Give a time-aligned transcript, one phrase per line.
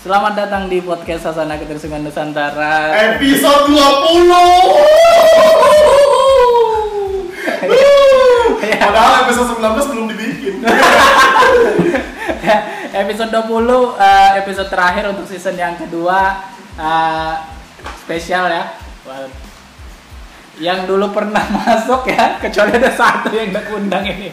[0.00, 2.88] Selamat datang di podcast Sasana Ketersingan Nusantara.
[3.20, 4.24] Episode 20.
[8.80, 10.64] Padahal episode 19 belum dibikin.
[13.04, 13.44] episode 20
[14.00, 16.48] eh, episode terakhir untuk season yang kedua
[16.80, 17.32] eh,
[18.00, 18.72] spesial ya.
[20.56, 24.32] Yang dulu pernah masuk ya, kecuali ada satu yang nggak undang ini.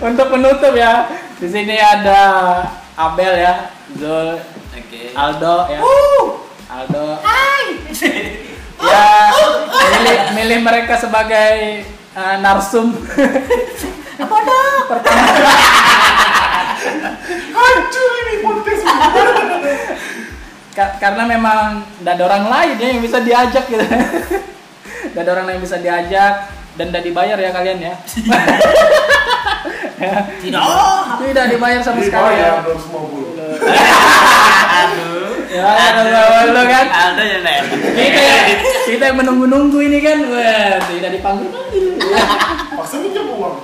[0.00, 1.04] untuk penutup ya,
[1.40, 2.20] di sini ada
[3.00, 4.36] Abel ya, Zul,
[4.76, 5.16] Oke.
[5.16, 5.80] Aldo ya.
[6.68, 7.06] Aldo.
[8.80, 9.08] ya
[9.72, 11.80] milih, milih mereka sebagai
[12.12, 12.92] uh, narsum.
[14.22, 14.84] Apa dong?
[14.84, 15.16] Pertama
[17.56, 18.84] Hancur ini podcast.
[20.76, 23.80] Ka- karena memang tidak ada orang lain ya yang bisa diajak gitu.
[23.80, 27.94] Tidak ada orang lain yang bisa diajak dan tidak dibayar ya kalian ya.
[30.00, 30.62] Tidak.
[31.20, 32.64] Tidak dibayar sama sekali ya.
[32.64, 32.76] Dibayar
[33.60, 33.60] 250.
[34.80, 35.18] Aduh.
[35.50, 36.86] Ya, kalau lo kan.
[36.88, 37.58] Aldo ya Nek.
[37.74, 38.22] Kita
[38.86, 41.98] kita yang menunggu-nunggu ini kan, wah, tidak dipanggil-panggil.
[42.72, 43.56] Paksa minjem uang.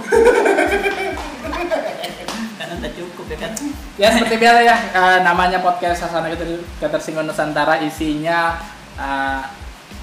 [2.58, 3.52] Kan udah cukup ya kan.
[3.96, 8.58] Ya seperti biasa ya, eh, namanya podcast Sasana Keter- Ketersinggungan Nusantara isinya
[8.98, 9.40] eh,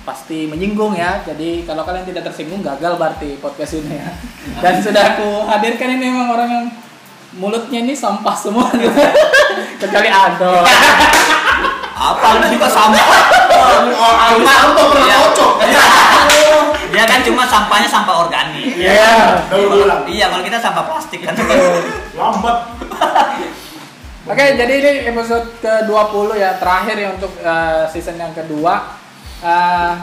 [0.03, 1.23] pasti menyinggung ya.
[1.23, 4.11] Jadi kalau kalian tidak tersinggung gagal berarti podcast ini ya.
[4.59, 6.65] Dan sudah aku hadirkan ini memang orang yang
[7.39, 8.93] mulutnya ini sampah semua gitu.
[9.81, 10.63] Kecuali Ado.
[11.93, 13.07] Apa Aldo juga sampah.
[14.35, 15.17] Cuma apa pernah Iya.
[15.23, 15.53] kocok.
[16.93, 18.75] Dia kan cuma sampahnya sampah organik.
[18.75, 19.39] Iya.
[19.55, 20.03] Ulang.
[20.05, 21.33] Iya, kalau kita sampah plastik kan.
[22.19, 22.57] Lambat.
[24.23, 29.02] Oke, jadi ini episode ke-20 ya, terakhir ya untuk eh, season yang kedua.
[29.43, 29.93] Eh,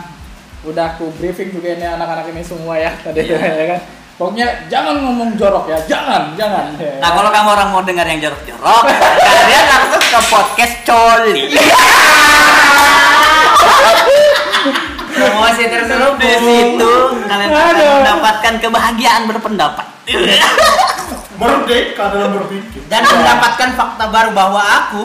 [0.69, 3.41] udah aku briefing juga ini anak-anak ini semua ya tadi Iya.
[3.65, 3.81] ya kan.
[4.21, 6.77] Pokoknya jangan ngomong jorok ya, jangan, jangan.
[6.77, 7.01] Ya.
[7.01, 8.85] Nah, kalau kamu orang mau dengar yang jorok-jorok,
[9.25, 11.45] kalian langsung ke podcast Coli.
[15.11, 16.21] Promosi terselubung.
[16.21, 16.93] Di situ
[17.29, 17.93] kalian akan Aduh.
[18.05, 19.87] mendapatkan kebahagiaan berpendapat.
[21.41, 22.81] Merdeka dalam berpikir.
[22.93, 25.03] Dan mendapatkan fakta baru bahwa aku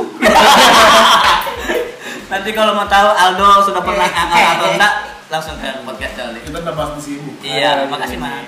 [2.26, 4.94] Nanti kalau mau tahu Aldo sudah pernah ngangkat eh, atau enggak,
[5.30, 6.40] langsung ke podcast Coli.
[6.42, 7.32] Kita udah bahas di sini.
[7.46, 8.18] Iya, makasih.
[8.18, 8.46] Mas.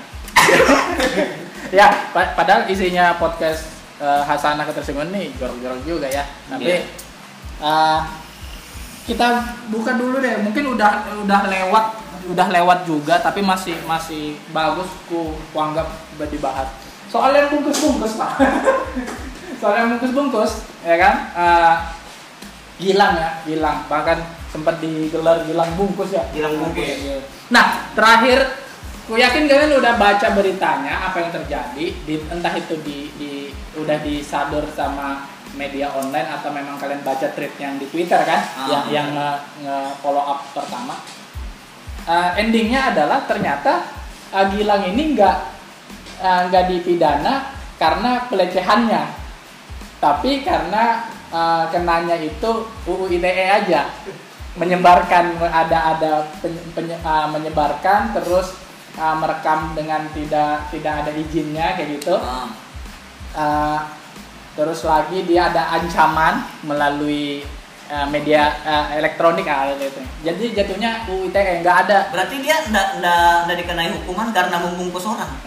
[1.78, 6.26] ya, pa- padahal isinya podcast eh, Hasanah Ketersinggungan nih jorok-jorok juga ya.
[6.50, 6.80] Tapi Iya.
[7.60, 8.00] eh,
[9.06, 9.26] kita
[9.70, 10.42] buka dulu deh.
[10.42, 10.90] Mungkin udah
[11.22, 11.86] udah lewat
[12.28, 15.86] udah lewat juga tapi masih masih bagus ku, anggap
[16.28, 16.66] dibahas.
[17.08, 18.36] Soalnya bungkus-bungkus, Pak.
[19.64, 21.14] Soalnya bungkus-bungkus, ya kan?
[21.32, 21.74] Eh,
[22.78, 23.84] Gilang ya, Gilang.
[23.90, 24.18] Bahkan
[24.48, 26.22] sempat digelar Gilang bungkus ya.
[26.30, 26.86] Gilang bungkus.
[26.86, 27.18] Oke.
[27.50, 28.66] Nah, terakhir
[29.08, 34.04] Ku yakin kalian udah baca beritanya apa yang terjadi di entah itu di, di udah
[34.04, 35.24] disador sama
[35.56, 38.68] media online atau memang kalian baca tweet yang di Twitter kan Ah.
[38.68, 39.30] yang yang nge,
[39.64, 41.00] nge- follow up pertama.
[42.04, 43.88] Eh, endingnya adalah ternyata
[44.28, 45.36] eh, Gilang ini nggak
[46.20, 47.48] eh, nggak dipidana
[47.80, 49.02] karena pelecehannya,
[50.04, 52.50] tapi karena eh, kenanya itu
[52.88, 53.88] UU ITE aja.
[54.58, 56.12] Menyebarkan ada ada
[56.42, 58.58] pen- penye- uh, menyebarkan terus
[58.98, 62.18] uh, merekam dengan tidak tidak ada izinnya kayak gitu.
[63.38, 63.78] Uh,
[64.58, 67.46] terus lagi dia ada ancaman melalui
[67.86, 70.02] uh, media uh, elektronik ah, gitu.
[70.26, 72.10] jadi jatuhnya UU ITE nggak ada.
[72.10, 75.30] Berarti dia enggak enggak dikenai hukuman karena membungkus orang.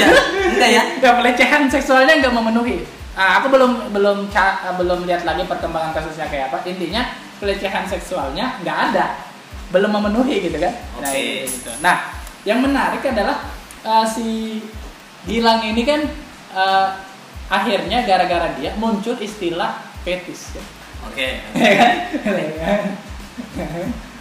[0.00, 0.08] Iya,
[0.56, 0.82] enggak ya?
[0.96, 6.30] ya pelecehan seksualnya nggak memenuhi Ah, aku belum belum ah, belum lihat lagi perkembangan kasusnya
[6.30, 7.02] kayak apa intinya
[7.42, 9.18] pelecehan seksualnya nggak ada
[9.74, 11.46] belum memenuhi gitu kan nah, Oke.
[11.46, 11.70] gitu.
[11.82, 12.14] nah
[12.46, 13.50] yang menarik adalah
[13.82, 14.58] ah, si
[15.26, 16.06] Gilang ini kan
[16.54, 17.02] ah,
[17.50, 20.62] akhirnya gara-gara dia muncul istilah fetis ya.
[21.10, 21.28] Oke.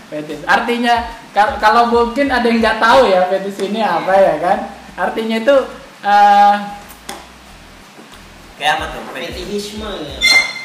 [0.09, 4.57] fetis artinya kal- kalau mungkin ada yang nggak tahu ya fetis ini apa ya kan
[4.97, 5.56] artinya itu
[6.01, 6.78] ah,
[8.59, 9.01] Kayak apa tuh?
[9.09, 10.17] fetihisme ya.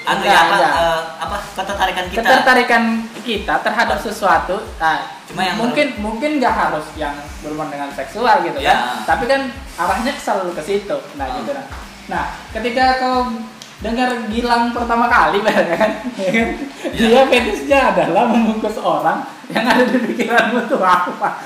[0.04, 2.18] Apa eh, apa ketertarikan kita?
[2.20, 2.82] ketertarikan
[3.24, 8.60] kita terhadap sesuatu ah, Cuma yang mungkin mungkin nggak harus yang berhubungan dengan seksual gitu
[8.60, 8.74] Ya.
[8.74, 11.34] kan tapi kan arahnya selalu ke situ nah Ah.
[11.38, 11.66] gitu nah
[12.04, 13.32] nah ketika kau
[13.80, 16.48] dengar Gilang pertama kali ya kan ya kan?
[16.92, 21.40] dia fetisnya adalah membungkus orang yang ada di pikiranmu tuh apa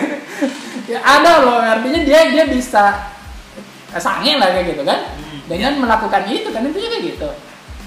[0.90, 3.12] ya ada loh artinya dia dia bisa
[3.90, 7.28] eh, sange lah kayak gitu kan Hmm, dengan melakukan itu kan intinya kayak gitu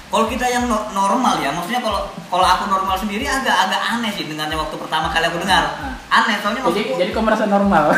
[0.10, 4.10] Kalau kita yang no- normal ya, maksudnya kalau kalau aku normal sendiri agak agak aneh
[4.10, 5.70] sih dengannya waktu pertama kali aku dengar.
[5.78, 5.94] Ah.
[6.18, 7.94] Aneh soalnya jadi maksudku jadi kau merasa normal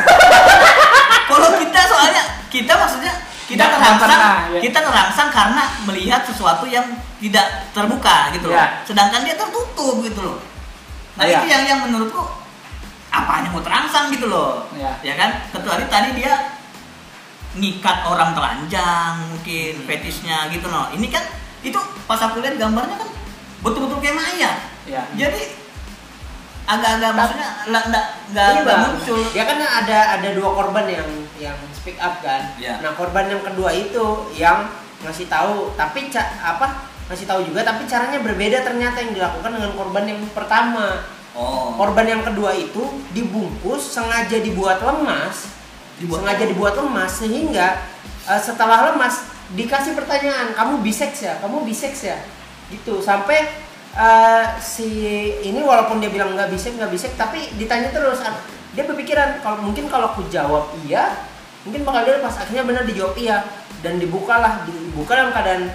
[1.30, 3.12] kalau kita soalnya kita maksudnya
[3.42, 4.60] kita Nggak- terangsang pernah, ya.
[4.60, 6.84] kita terangsang karena melihat sesuatu yang
[7.16, 8.66] tidak terbuka gitu loh Ya.
[8.82, 10.36] sedangkan dia tertutup gitu loh
[11.12, 11.38] nah Iya.
[11.38, 12.20] itu yang yang menurutku
[13.08, 14.92] apanya mau terangsang gitu loh Ya.
[15.02, 16.32] ya kan kecuali tadi dia
[17.52, 21.20] ngikat orang telanjang mungkin fetisnya gitu loh ini kan
[21.60, 23.10] itu pas aku lihat gambarnya kan
[23.60, 25.40] betul-betul kayak mayat ya jadi
[26.64, 31.98] agak-agak maksudnya nggak Iya, nggak muncul Ya kan ada ada dua korban yang yang speak
[31.98, 32.54] up kan.
[32.56, 32.78] Iya.
[32.80, 34.00] Nah, korban yang kedua itu
[34.32, 34.70] yang
[35.02, 36.86] ngasih tahu, tapi ca- apa?
[37.10, 41.02] Ngasih tahu juga tapi caranya berbeda ternyata yang dilakukan dengan korban yang pertama.
[41.34, 45.50] oh Korban yang kedua itu dibungkus sengaja dibuat lemas,
[46.02, 47.78] Dibuat- sengaja dibuat lemas sehingga
[48.26, 49.22] eh, setelah lemas
[49.54, 51.38] dikasih pertanyaan, "Kamu biseks ya?
[51.38, 52.18] Kamu biseks ya?"
[52.68, 52.98] Gitu.
[52.98, 53.46] Sampai
[53.92, 54.88] eh, si
[55.46, 58.18] ini walaupun dia bilang nggak biseks, nggak biseks, tapi ditanya terus.
[58.72, 61.28] Dia berpikiran kalau mungkin kalau aku jawab iya,
[61.62, 63.44] mungkin bakal dia pas akhirnya benar dijawab iya
[63.84, 65.70] dan dibukalah dibuka dalam keadaan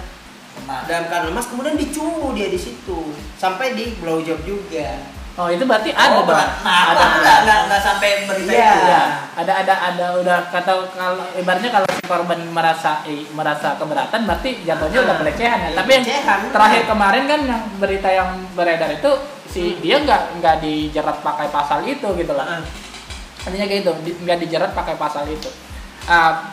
[0.66, 4.98] Nah, dalam keadaan lemas kemudian dicumbu dia di situ sampai di blow job juga.
[5.38, 6.34] Oh itu berarti ada oh, dong
[6.66, 8.68] nah ada nggak nggak nggak sampai berita Iya.
[8.68, 9.02] itu Ya,
[9.34, 14.66] ada ada ada udah kata kalau ibaratnya kalau si korban merasa eh, merasa keberatan berarti
[14.66, 15.68] jatuhnya udah Ah, pelecehan ya.
[15.70, 16.38] iya, Tapi yang pelecehan.
[16.50, 19.10] terakhir kemarin kan yang berita yang beredar itu
[19.46, 22.58] si dia nggak nggak dijerat pakai pasal itu gitu lah.
[22.58, 22.62] Ah.
[23.46, 23.92] Artinya kayak gitu,
[24.26, 25.46] nggak dijerat pakai pasal itu.
[26.04, 26.52] Ah,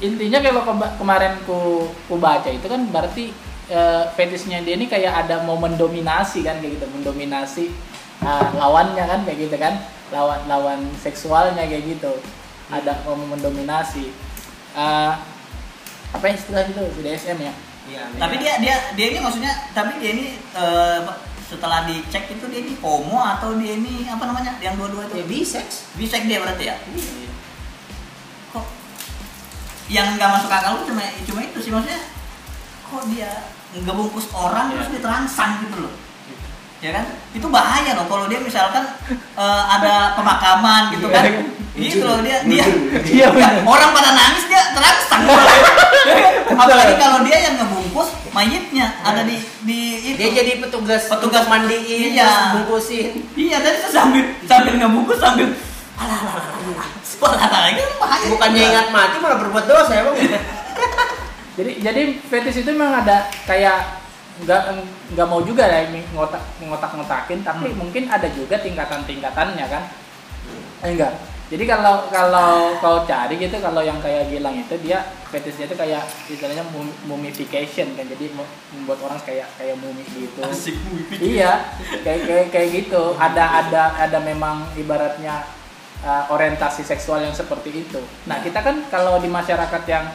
[0.00, 0.62] intinya kalau
[0.96, 3.30] kemarin ku ku baca itu kan berarti
[3.72, 7.72] eh, fetisnya dia ini kayak ada mau mendominasi kan kayak gitu, mendominasi
[8.20, 9.80] ah, lawannya kan kayak gitu kan,
[10.12, 12.12] lawan lawan seksualnya kayak gitu,
[12.68, 14.12] ada mau mendominasi.
[14.76, 15.16] Ah,
[16.12, 16.84] apa istilah itu?
[17.00, 17.52] BDSM ya?
[17.82, 21.18] Iya, tapi dia dia dia ini maksudnya tapi dia ini eh, apa,
[21.50, 25.26] setelah dicek itu dia ini homo atau dia ini apa namanya yang dua-dua ya itu
[25.26, 25.90] biseks.
[25.98, 26.76] bisek dia berarti ya?
[28.54, 28.64] Kok
[29.90, 32.00] yang nggak masuk akal tuh cuma cuma itu sih maksudnya
[33.02, 33.30] kok dia
[33.74, 34.74] ngebungkus orang Iya.
[34.78, 35.94] terus dia terangsang gitu loh
[36.78, 38.94] ya kan itu bahaya loh kalau dia misalkan
[39.34, 41.26] eh, ada pemakaman gitu kan
[41.72, 42.62] Iya, gitu loh dia dia
[43.02, 43.64] Iya, bener.
[43.64, 45.22] orang pada nangis dia terangsang
[46.46, 52.14] apalagi kalau dia yang ngebungkus mayitnya ada di di itu Dia jadi petugas Petugas mandiin,
[52.14, 52.54] Iya.
[52.54, 53.26] bungkusin.
[53.34, 55.48] iya tadi saya sambil sambil ngebungkus sambil
[55.98, 60.16] alah alah alah alah sekolah lagi bahaya Bukannya ingat mati malah berbuat dosa ya bang.
[61.52, 64.00] Jadi jadi fetish itu memang ada kayak
[64.42, 64.62] nggak
[65.12, 69.84] nggak mau juga ya ini ngotak ngotak ngotakin tapi mungkin ada juga tingkatan tingkatannya kan.
[70.82, 71.12] Eh, enggak.
[71.52, 76.00] Jadi kalau kalau kau cari gitu kalau yang kayak Gilang itu dia fetishnya itu kayak
[76.24, 78.08] istilahnya mum- mummification kan.
[78.08, 78.32] Jadi
[78.72, 80.40] membuat orang kayak kayak mumi gitu.
[80.40, 80.72] Asik
[81.20, 83.12] iya kayak kayak kayak gitu.
[83.20, 85.44] Ada ada ada memang ibaratnya
[86.00, 88.00] uh, orientasi seksual yang seperti itu.
[88.24, 90.08] Nah kita kan kalau di masyarakat yang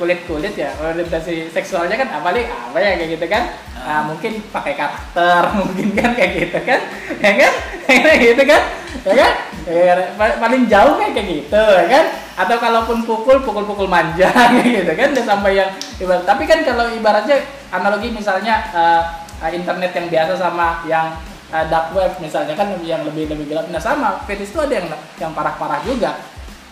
[0.00, 3.42] kulit kulit ya orientasi seksualnya kan apa nih apa ya kayak gitu kan.
[3.80, 6.80] Ah, mungkin pakai karakter mungkin kan kayak gitu kan?
[7.20, 7.52] Ya kan?
[7.90, 8.62] Kayak gitu kan?
[9.02, 9.32] Ya kan?
[9.66, 12.04] Ya, pa- paling jauh kayak kayak gitu ya kan?
[12.38, 15.08] Atau kalaupun pukul pukul pukul manja kayak gitu kan?
[15.10, 17.42] Udah sampai yang ibarat tapi kan kalau ibaratnya
[17.74, 19.02] analogi misalnya uh,
[19.42, 21.18] uh, internet yang biasa sama yang
[21.50, 23.66] uh, dark web misalnya kan yang lebih lebih gelap.
[23.68, 24.86] Nah sama fetish itu ada yang
[25.18, 26.20] yang parah-parah juga.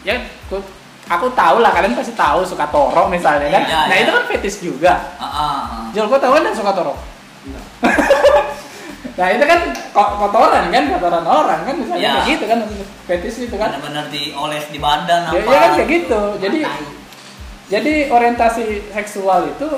[0.07, 0.23] Ya
[1.09, 4.03] aku tahu lah kalian pasti tahu suka toro misalnya kan Iya, nah iya.
[4.03, 5.85] itu kan fetish juga ah ah, ah.
[5.91, 6.95] Jul kau tahu kan suka toro
[9.19, 9.61] nah itu kan
[9.91, 12.13] ko- kotoran kan kotoran orang kan misalnya Iya.
[12.15, 12.59] kayak gitu kan
[13.05, 16.83] fetish itu kan benar-benar dioles di badan ya, apa ya kan kayak gitu jadi Tai.
[17.69, 19.69] jadi orientasi seksual itu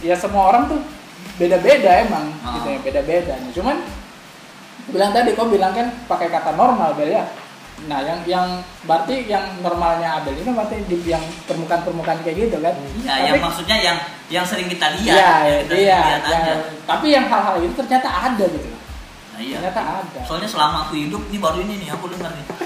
[0.00, 0.80] ya semua orang tuh
[1.36, 2.58] beda-beda emang Ah.
[2.58, 3.76] gitu ya beda-beda Nah, cuman
[4.88, 7.22] bilang tadi kau bilang kan pakai kata normal Bel ya
[7.88, 8.46] nah yang yang
[8.84, 12.74] berarti yang normalnya Abel ini berarti di yang permukaan-permukaan kayak gitu kan?
[13.00, 13.96] Ya yang maksudnya yang
[14.28, 16.54] yang sering kita lihat iya yang kita iya sering lihat aja.
[16.84, 18.68] Tapi yang hal-hal itu ternyata ada gitu.
[19.32, 19.56] Nah, iya.
[19.56, 20.20] Ternyata ada.
[20.28, 22.46] Soalnya selama aku hidup ini baru ini nih aku dengar nih.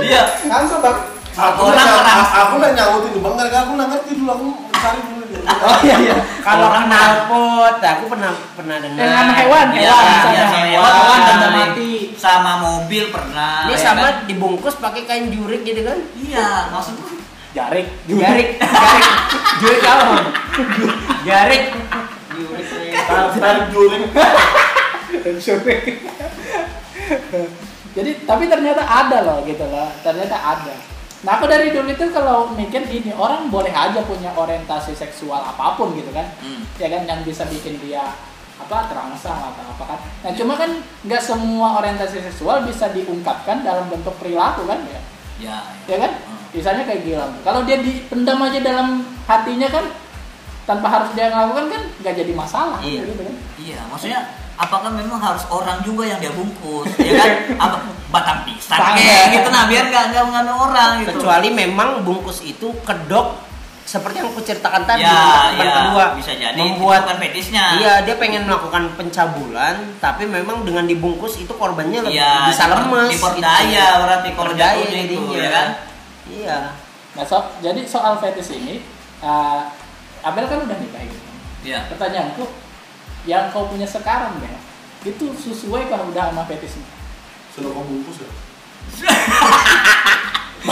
[0.00, 0.22] Iya.
[0.46, 0.98] Kantor bang.
[1.30, 5.00] Aku Orang nanya, orang- aku nanya nyautin bang, gara aku nggak ngerti dulu aku cari
[5.02, 5.19] dulu.
[5.42, 8.98] Oh iya iya Kalau Orang kenal pot, aku pernah pernah dengar.
[8.98, 10.92] yang sama hewan Iya, hewan iya, misalnya sama hewan hewan.
[10.96, 11.50] hewan benda Iya.
[11.54, 14.14] mati sama mobil pernah Ini ya sama kan?
[14.24, 15.98] dibungkus pakai kain jurik gitu kan?
[16.16, 17.18] iya maksudku
[17.50, 19.06] jarik Jarik, jarik,
[19.58, 20.14] jurik apa?
[21.22, 21.62] Jarik.
[23.34, 24.04] Tarik juring.
[27.90, 30.74] Jadi tapi ternyata ada loh gitu loh, ternyata ada.
[31.20, 35.76] Nah aku dari dulu itu kalau mikir gini orang boleh aja punya orientasi seksual apa
[35.76, 36.64] pun gitu kan, Hmm.
[36.74, 38.00] ya kan yang bisa bikin dia
[38.56, 39.98] apa terangsang atau apa kan.
[40.20, 40.70] Nah cuma kan
[41.02, 45.00] nggak semua orientasi seksual bisa diungkapkan dalam bentuk perilaku kan ya.
[45.40, 45.56] Ya.
[45.86, 46.40] ya kan Hmm.
[46.52, 48.88] misalnya kayak Gilang kalau dia dipendam aja dalam
[49.24, 49.84] hatinya kan
[50.64, 53.00] tanpa harus dia ngelakukan kan nggak jadi masalah Iya.
[53.02, 54.20] gitu kan Iya, maksudnya
[54.60, 57.30] apakah memang harus orang juga yang dia bungkus, ya kan?
[57.64, 57.76] Apa
[58.10, 61.14] batang pisang kayak gitu nah biar nggak nggak mengandung orang gitu.
[61.14, 63.38] kecuali memang bungkus itu kedok
[63.86, 67.74] seperti yang aku ceritakan tadi ya, teman ya, kedua bisa jadi membuat fetisnya.
[67.78, 73.10] iya dia pengen melakukan pencabulan tapi memang dengan dibungkus itu korbannya lebih Iya, bisa lemes
[73.18, 74.02] diperdaya gitu.
[74.06, 75.68] berarti jatuhnya itu, ya kan?
[76.30, 76.58] iya
[77.18, 78.78] nah so, jadi soal fetish ini
[79.22, 79.66] uh,
[80.22, 81.30] Abel kan udah nikah gitu
[81.66, 81.90] Iya.
[81.90, 82.46] pertanyaanku
[83.24, 84.54] yang kau punya sekarang ya
[85.04, 86.84] itu sesuai kalau udah sama fetishnya
[87.50, 88.30] Sudah kau bungkus ya?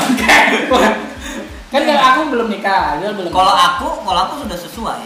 [1.69, 5.03] kan yang aku belum nikah dia belum Kalau aku, kalau aku sudah sesuai.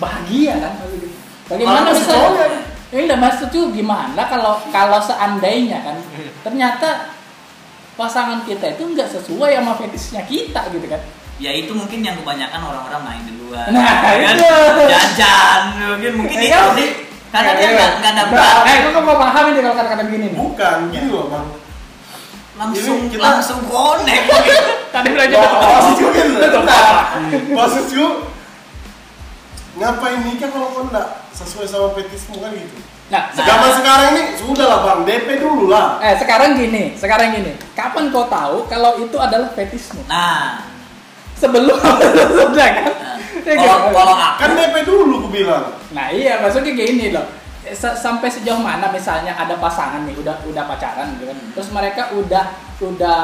[0.00, 1.12] bahagia kan maksudnya.
[1.44, 2.48] bagaimana sesuai.
[2.88, 6.00] ya udah maksud tuh gimana kalau kalau seandainya kan
[6.40, 7.12] ternyata
[8.00, 11.04] pasangan kita itu nggak sesuai sama fetishnya kita gitu kan
[11.40, 13.64] Ya itu mungkin yang kebanyakan orang-orang main di luar.
[13.72, 13.80] Nah,
[14.12, 14.36] ya kan?
[14.36, 14.84] itu.
[14.86, 15.60] Jajan,
[15.96, 16.52] mungkin mungkin Iya.
[16.52, 16.90] itu sih.
[17.30, 18.56] Karena dia nggak nggak ada berat.
[18.66, 20.38] Eh, kok kok paham ini kalau kata-kata begini nih?
[20.38, 21.46] Bukan, gini loh bang.
[22.60, 24.26] Langsung kita- langsung connect.
[24.94, 27.04] Tadi belajar kan Betul, Pak.
[27.54, 28.06] Maksudku
[29.78, 32.74] Ngapain nikah kalau kau enggak sesuai sama petismu kan gitu
[33.10, 37.58] Nah, Zaman sekarang ini sudah lah bang, DP dulu lah eh sekarang gini, sekarang gini.
[37.74, 40.02] Kapan kau tahu kalau itu adalah fetismu?
[40.06, 40.69] Nah,
[41.40, 41.78] Sebelum
[42.36, 42.92] sudah kan?
[43.40, 43.96] Ya, kalau gitu.
[43.96, 47.24] kalau aku Kan DP dulu aku bilang Nah iya maksudnya gini loh
[47.60, 52.12] S- sampai sejauh mana misalnya ada pasangan nih udah udah pacaran gitu kan terus mereka
[52.12, 52.44] udah
[52.80, 53.20] udah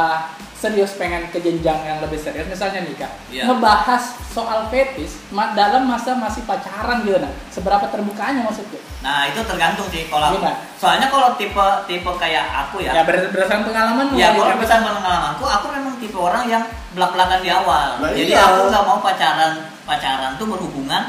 [0.67, 3.47] serius pengen ke jenjang yang lebih serius misalnya nikah Iya.
[3.47, 9.39] ngebahas soal fetis ma- dalam masa masih pacaran gitu nah seberapa terbukanya maksudku Nah itu
[9.39, 10.43] tergantung sih kalau aku.
[10.43, 10.59] Gimana?
[10.75, 13.03] Soalnya kalau tipe tipe kayak aku ya ya.
[13.07, 17.51] ber- berdasarkan pengalaman Ya kalau ya, berdasarkan pengalamanku, aku memang tipe orang yang belak-belakan di
[17.53, 18.03] awal.
[18.03, 18.43] Nah, Jadi iya.
[18.43, 19.53] aku nggak mau pacaran
[19.87, 21.03] pacaran tuh berhubungan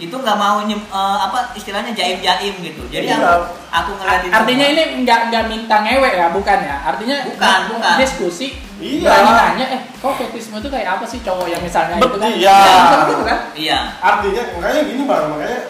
[0.00, 2.82] itu nggak mau nyem, eh, apa istilahnya jaim jaim gitu.
[2.88, 3.20] Jadi Iya.
[3.20, 4.74] aku aku ngeliatin artinya semua.
[4.74, 7.94] ini nggak nggak minta ngewek ya bukan ya artinya Bukan, bukan.
[7.96, 9.12] diskusi Iya.
[9.12, 12.56] nanya eh kok fetismu itu kayak apa sih cowok yang misalnya itu Bet- kan iya.
[12.56, 13.78] Ya, misalnya gitu kan Iya.
[14.00, 15.60] Artinya, makanya gini bang, makanya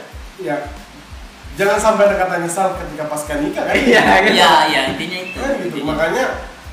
[0.40, 0.56] Ya
[1.52, 4.32] Jangan sampai ada kata nyesal ketika pasca nikah kan Iya, gitu.
[4.32, 5.36] Iya iya intinya itu.
[5.36, 5.86] Kan gitu, Intinya.
[5.90, 6.24] makanya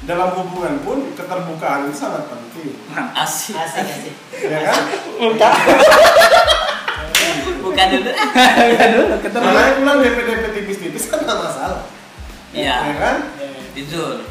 [0.05, 2.71] dalam hubungan pun keterbukaan itu sangat penting
[3.17, 3.57] asik.
[3.57, 4.79] asik asik Ya kan?
[7.77, 8.09] Bukan dulu.
[8.09, 11.81] Enggak dulu ketemu Makanya bilang DP-DP tipis-tipis kan nggak masalah
[12.49, 12.75] Iya.
[12.81, 13.15] Ya kan?
[13.71, 14.25] Jujur.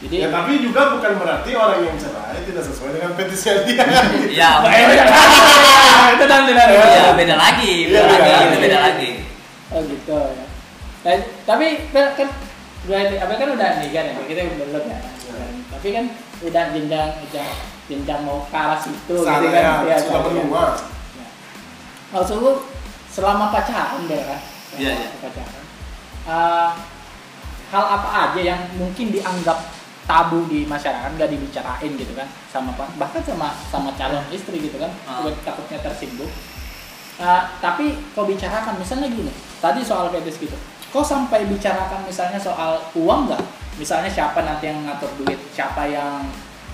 [0.00, 3.84] jadi Ya tapi juga bukan berarti orang yang cerai tidak sesuai dengan petisnya dia
[4.36, 4.50] Iya.
[6.16, 7.72] itu dan tidak Iya beda lagi.
[7.88, 8.16] Beda Iya, lagi.
[8.16, 8.60] beda Itu lagi.
[8.64, 9.10] beda lagi.
[9.68, 10.44] oh gitu ya
[11.04, 12.28] Nah, tapi Bel, kan
[12.84, 14.98] udah apa kan udah nikah ya kita belum ya
[15.68, 16.04] tapi kan
[16.40, 17.08] udah jenjang
[17.84, 20.72] jenjang mau ke arah situ gitu kan ya, sudah kan.
[22.14, 22.52] Maksud lu
[23.10, 24.40] selama pacaran Bel kan?
[24.74, 25.08] Iya, iya.
[25.18, 25.64] pacaran.
[26.24, 26.70] Eh,
[27.68, 29.58] hal apa aja yang mungkin dianggap
[30.04, 34.92] tabu di masyarakat nggak dibicarain gitu kan sama bahkan sama sama calon istri gitu kan
[35.04, 35.20] Ah.
[35.20, 36.30] Takut- takutnya tersinggung.
[37.14, 40.56] Eh, tapi kau bicarakan misalnya gini tadi soal fetish gitu.
[40.90, 43.42] Kau sampai bicarakan misalnya soal uang nggak?
[43.74, 46.22] Misalnya siapa nanti yang ngatur duit siapa yang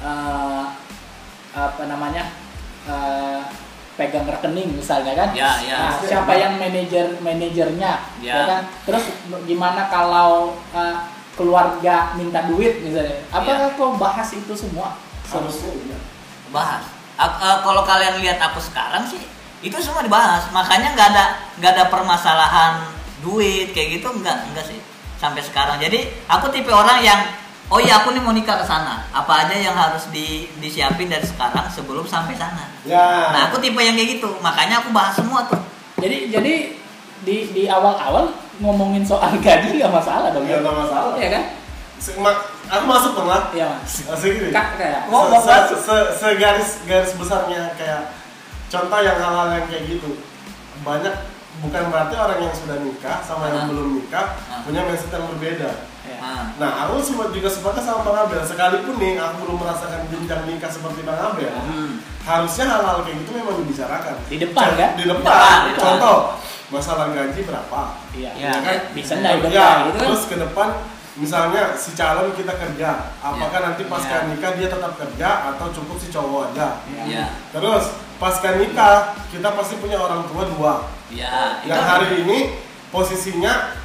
[0.00, 0.64] eh,
[1.50, 2.28] apa namanya
[2.84, 3.40] eh,
[4.00, 5.78] pegang rekening misalnya kan Ya, ya.
[5.92, 7.92] Nah, siapa yang manajer manajernya
[8.24, 8.34] Ya.
[8.40, 9.04] ya kan terus
[9.44, 10.96] gimana kalau eh,
[11.36, 14.96] keluarga minta duit misalnya apakah kau bahas itu semua
[15.28, 15.98] Harusnya iya
[16.50, 16.82] bahas.
[17.20, 19.20] Eh, kalau kalian lihat aku sekarang sih
[19.62, 20.48] itu semua dibahas.
[20.50, 21.24] Makanya nggak ada
[21.60, 22.82] nggak ada permasalahan
[23.22, 24.80] duit kayak gitu nggak nggak sih
[25.22, 25.78] sampai sekarang.
[25.78, 27.20] Jadi aku tipe orang yang
[27.70, 29.06] oh iya aku nih mau nikah ke sana.
[29.08, 32.66] Apa aja yang harus di disiapin dari sekarang sebelum sampai sana.
[32.82, 34.30] Ya Nah aku tipe yang kayak gitu.
[34.38, 35.58] Makanya aku bahas semua tuh.
[35.96, 36.54] jadi jadi
[37.20, 41.12] di di awal-awal ngomongin soal gaji nggak masalah dong Nggak ada masalah.
[41.14, 41.44] ya kan
[41.96, 45.68] Se- ma- Aku masuk lah iya mas Asik gini kak kayak Se- se- Mas.
[45.76, 48.08] se- segaris garis besarnya kayak
[48.66, 50.16] contoh yang hal-hal yang kayak gitu
[50.80, 51.12] banyak
[51.60, 53.68] bukan berarti orang yang sudah nikah sama yang Ah.
[53.68, 54.64] belum nikah Ah.
[54.64, 55.70] punya mindset yang berbeda
[56.20, 56.28] ya.
[56.28, 60.42] Nah, nah aku sempat juga sepakat sama bang Abel sekalipun nih aku belum merasakan jenjang
[60.44, 61.90] nikah seperti bang Abel hmm.
[62.22, 64.90] harusnya hal-hal kayak gitu memang dibicarakan Di depan, kan?
[65.00, 65.80] di depan, depan, di depan.
[65.80, 66.18] contoh
[66.70, 67.80] masalah gaji berapa
[68.12, 68.76] iya Ya, kan?
[68.92, 70.68] bisa nggak ya, gitu kan terus ke depan
[71.18, 73.64] misalnya si calon kita kerja apakah Ya.
[73.72, 74.28] nanti pasca Ya.
[74.30, 79.80] nikah dia tetap kerja atau cukup si cowok aja ya, terus pasca nikah kita pasti
[79.80, 80.72] punya orang tua dua
[81.10, 81.58] ya.
[81.64, 82.60] yang hari ini
[82.94, 83.79] posisinya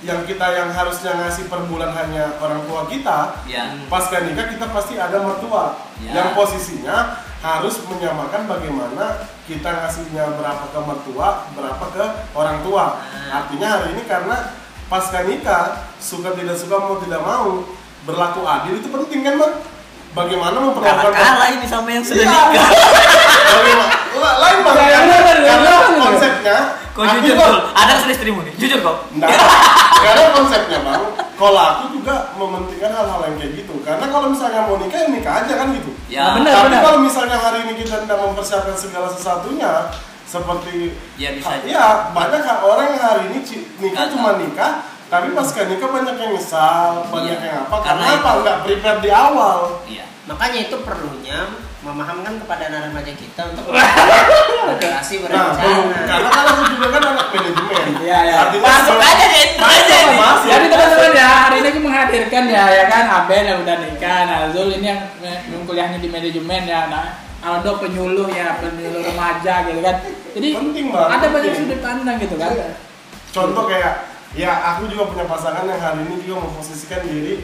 [0.00, 3.68] yang kita yang harusnya ngasih per bulan hanya orang tua kita ya.
[3.92, 5.76] pasca nikah kita pasti ada mertua.
[6.00, 6.16] Ya.
[6.16, 12.96] yang posisinya harus menyamakan bagaimana kita ngasihnya berapa ke mertua berapa ke orang tua.
[13.04, 13.28] Hmm.
[13.44, 14.56] artinya hari ini karena
[14.88, 17.68] pasca nikah suka tidak suka mau tidak mau
[18.08, 19.54] berlaku adil itu penting kan bang
[20.16, 22.32] bagaimana karena memperlakukan kalah ini sama yang sudah Iya.
[22.32, 22.68] nikah.
[23.50, 23.98] Bagaimana-
[24.40, 25.00] lain bang Ya,
[25.44, 26.56] karena, konsepnya
[26.90, 27.58] kau aku jujur Dul.
[27.72, 29.28] ada yang istrimu nih jujur kok Nah,
[30.00, 31.02] karena konsepnya bang,
[31.36, 33.74] kalau aku juga mementingkan hal-hal yang kayak gitu.
[33.84, 35.90] Karena kalau misalnya mau nikah, ya nikah aja kan gitu.
[36.08, 36.52] ya Nah, benar.
[36.56, 39.72] Tapi kalau misalnya hari ini kita tidak mempersiapkan segala sesuatunya,
[40.24, 41.66] seperti Ya, bisa aja.
[41.66, 43.38] ya banyak orang yang hari ini
[43.76, 44.72] nikah cuma nikah,
[45.08, 47.44] tapi pas nikah banyak yang nyesal, banyak Iya.
[47.44, 47.76] yang apa?
[47.82, 48.30] Karena Karena, apa?
[48.40, 49.58] Nggak prepare di awal.
[49.84, 51.40] iya Makanya itu perlunya
[51.80, 56.00] memahamkan kepada anak remaja kita untuk generasi Nah, berencana.
[56.04, 57.84] karena kan aku juga kan anak manajemen.
[58.04, 58.34] Iya, iya.
[58.44, 59.58] Artinya masuk aja deh itu
[60.12, 60.48] Masuk.
[60.50, 64.38] Jadi teman-teman ya, hari ini aku menghadirkan ya, ya kan Aben yang udah nikah, nah
[64.52, 67.04] Zul ini yang, yang kuliahnya di manajemen ya, nah
[67.40, 69.96] Aldo penyuluh ya, penyuluh remaja gitu kan.
[70.36, 71.08] Jadi Penting banget.
[71.16, 72.52] ada banyak sudut pandang gitu kan.
[73.30, 73.94] contoh kayak
[74.34, 77.40] ya aku juga punya pasangan yang hari ini juga memposisikan diri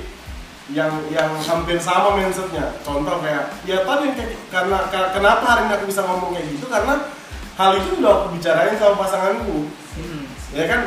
[0.66, 2.74] yang yang hampir sama mindsetnya.
[2.82, 6.66] Contoh kayak ya tadi kayak, karena ka- kenapa hari ini aku bisa ngomong kayak gitu?
[6.66, 7.06] Karena
[7.54, 9.70] hal itu udah aku bicarain sama pasanganku.
[9.96, 10.22] Hmm.
[10.50, 10.80] ya kan?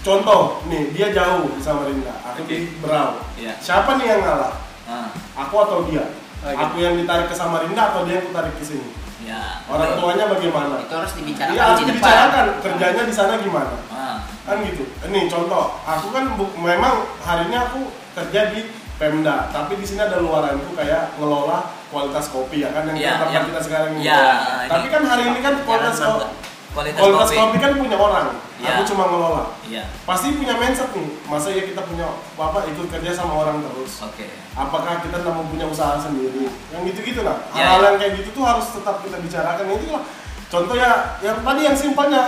[0.00, 2.54] Contoh nih dia jauh di Samarinda aku Oke.
[2.54, 3.18] di Berau.
[3.34, 3.58] Iya.
[3.58, 4.52] siapa nih yang ngalah?
[4.86, 6.06] Ah, aku atau dia?
[6.46, 6.54] Oke.
[6.54, 8.86] aku yang ditarik ke Samarinda atau dia yang aku tarik ke sini?
[9.26, 10.06] Ya orang betul.
[10.06, 10.74] tuanya bagaimana?
[10.86, 11.98] Itu harus dibicarakan harus di depan.
[11.98, 12.44] dibicarakan.
[12.62, 13.74] Kerjanya di sana gimana?
[13.90, 14.16] Ah,
[14.46, 14.86] kan gitu.
[15.10, 15.74] Ini contoh.
[15.82, 16.94] Aku kan memang
[17.26, 18.60] hari ini aku kerja di
[18.96, 19.52] Pemda.
[19.52, 23.46] Tapi di sini ada luaranku kayak ngelola kualitas kopi ya kan yang Iya, tempat yang-
[23.48, 24.08] kita sekarang ini.
[24.08, 24.22] Iya,
[24.66, 26.26] tapi ini kan hari ini kan kualitas Jangan kopi.
[26.72, 28.28] kualitas, kualitas kopi, kopi kan punya orang.
[28.56, 28.72] Iya.
[28.80, 29.44] aku cuma ngelola.
[29.68, 29.84] Iya.
[30.08, 31.08] Pasti punya mindset nih.
[31.28, 32.08] Masa ya kita punya
[32.40, 34.00] bapak ikut kerja sama orang terus?
[34.00, 34.32] Oke.
[34.56, 36.48] Apakah kita tidak mau punya usaha sendiri?
[36.72, 37.36] Yang gitu-gitu lah.
[37.52, 37.86] Ya, hal-hal ya.
[37.92, 39.64] yang kayak gitu tuh harus tetap kita bicarakan.
[39.76, 40.02] Itu lah
[40.48, 42.22] contoh ya yang tadi yang simpelnya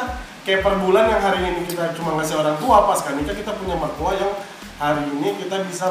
[0.45, 3.77] kayak per bulan yang hari ini kita cuma ngasih orang tua pas kan kita punya
[3.79, 4.33] mertua yang
[4.79, 5.91] hari ini kita bisa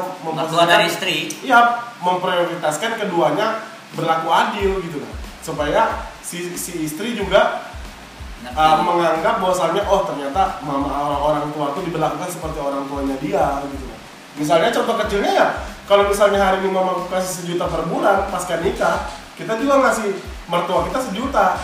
[0.64, 3.60] dari istri iya memprioritaskan keduanya
[3.92, 5.12] berlaku adil gitu lah
[5.44, 7.68] supaya si, si istri juga
[8.38, 8.54] Ngerti.
[8.54, 13.66] uh, menganggap bahwasannya oh ternyata mama orang, orang tua tuh diberlakukan seperti orang tuanya dia
[13.66, 13.98] gitu lah.
[14.38, 15.46] Misalnya contoh kecilnya ya,
[15.90, 20.14] kalau misalnya hari ini mama kasih sejuta per bulan pasca nikah, kita juga ngasih
[20.46, 21.58] mertua kita sejuta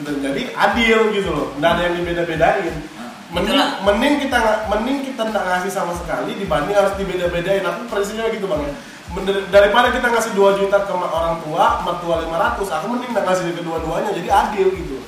[0.00, 0.10] gitu.
[0.24, 2.74] Jadi adil gitu loh, nggak ada yang dibeda-bedain.
[3.34, 3.70] Mending, itulah.
[3.82, 4.38] mending kita
[4.70, 7.66] mending kita nggak ngasih sama sekali dibanding harus dibeda-bedain.
[7.66, 8.72] Aku prinsipnya gitu bang ya.
[9.50, 13.62] Daripada kita ngasih 2 juta ke orang tua, mertua 500, aku mending nggak ngasih ke
[13.62, 14.98] dua-duanya, jadi adil gitu.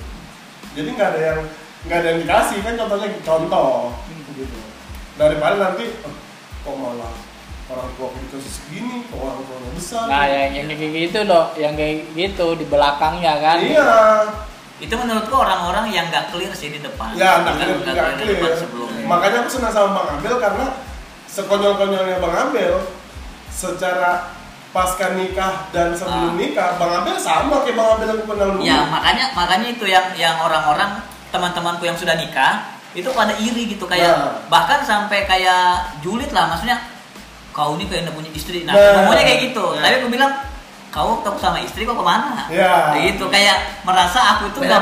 [0.75, 1.39] Jadi nggak ada yang
[1.87, 3.95] nggak ada yang dikasih kan contohnya contoh
[4.37, 4.59] gitu.
[5.17, 6.13] Daripada nanti "Oh,
[6.67, 7.15] kok malah
[7.73, 10.05] orang tua dikasih segini, kok orang tuanya besar.
[10.07, 13.59] Nah yang yang kayak gitu loh, yang kayak gitu di belakangnya kan.
[13.65, 13.95] Iya.
[14.77, 18.37] Itu menurutku orang-orang yang nggak clear sih di depan Ya, nggak Bukan clear, di clear.
[18.37, 20.67] depan sebelumnya Makanya aku senang sama Bang Abel karena
[21.27, 22.75] sekonyol-konyolnya Bang Abel
[23.49, 24.37] secara
[24.71, 26.37] pasca nikah dan sebelum Ah.
[26.37, 28.63] nikah, Bang Abel sama kayak Bang Abel yang aku kenal dulu.
[28.63, 32.61] ya makanya makanya itu yang yang orang-orang teman-temanku yang sudah nikah
[32.93, 34.33] itu pada iri gitu kayak Nah.
[34.47, 36.77] bahkan sampai kayak julid lah maksudnya
[37.51, 39.01] kau ini kayak udah punya istri nah, Nah.
[39.01, 39.81] ngomongnya kayak gitu Nah.
[39.83, 40.33] tapi aku bilang
[40.97, 42.49] kau ketemu sama istri kok ke mana?
[42.49, 42.97] Ya.
[42.97, 44.81] kayak gitu kayak merasa aku itu nggak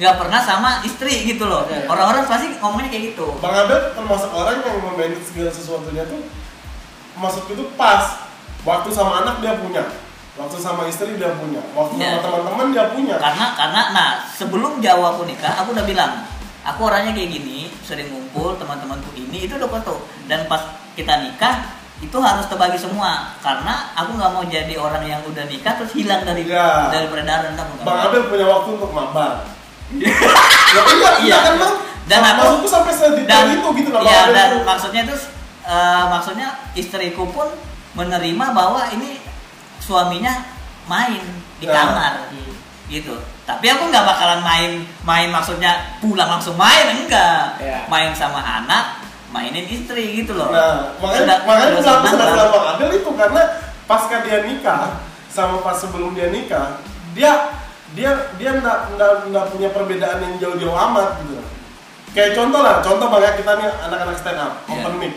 [0.00, 1.68] nggak pernah sama istri gitu loh.
[1.68, 1.84] Benar.
[1.92, 3.26] orang-orang pasti ngomongnya kayak gitu.
[3.44, 6.24] Bang Abel termasuk orang yang memanage segala sesuatunya tuh
[7.20, 8.24] maksudku itu pas.
[8.64, 9.84] Waktu sama anak dia punya
[10.34, 12.16] waktu sama istri dia punya waktu Ya.
[12.16, 13.14] sama teman-teman dia punya.
[13.20, 16.24] Karena karena nah sebelum jauh aku nikah aku udah bilang
[16.64, 20.64] aku orangnya kayak gini sering ngumpul teman-temanku ini itu udah foto dan pas
[20.96, 25.72] kita nikah itu harus terbagi semua karena aku nggak mau jadi orang yang udah nikah
[25.74, 26.90] terus hilang dari Iya.
[26.90, 28.04] dari peredaran nggak Bang mau.
[28.04, 29.32] Abel punya waktu untuk mabar
[29.90, 31.36] ya iya iya Iya.
[31.40, 35.16] kan bang Dan aku- maksudku sampai sedetail itu gitu Bang iya, Abel dan maksudnya itu
[35.64, 37.48] eh, maksudnya istriku pun
[37.94, 39.22] menerima bahwa ini
[39.78, 40.44] suaminya
[40.84, 41.22] main
[41.56, 41.72] di Ya.
[41.74, 42.28] kamar
[42.84, 47.88] gitu tapi aku nggak bakalan main main maksudnya pulang langsung main enggak Iya.
[47.88, 49.03] main sama anak
[49.34, 52.06] mainin istri gitu loh Nah, makanya Sudah- makanya sama
[52.48, 53.42] Bang Abel itu karena
[53.84, 56.78] pasca dia nikah sama pas sebelum dia nikah,
[57.10, 57.50] dia
[57.92, 61.42] dia dia nggak nggak nggak punya perbedaan yang jauh-jauh amat gitu.
[62.14, 64.78] Kayak contoh lah, contoh banyak kita nih anak-anak stand up, Iya.
[64.78, 65.12] open mic.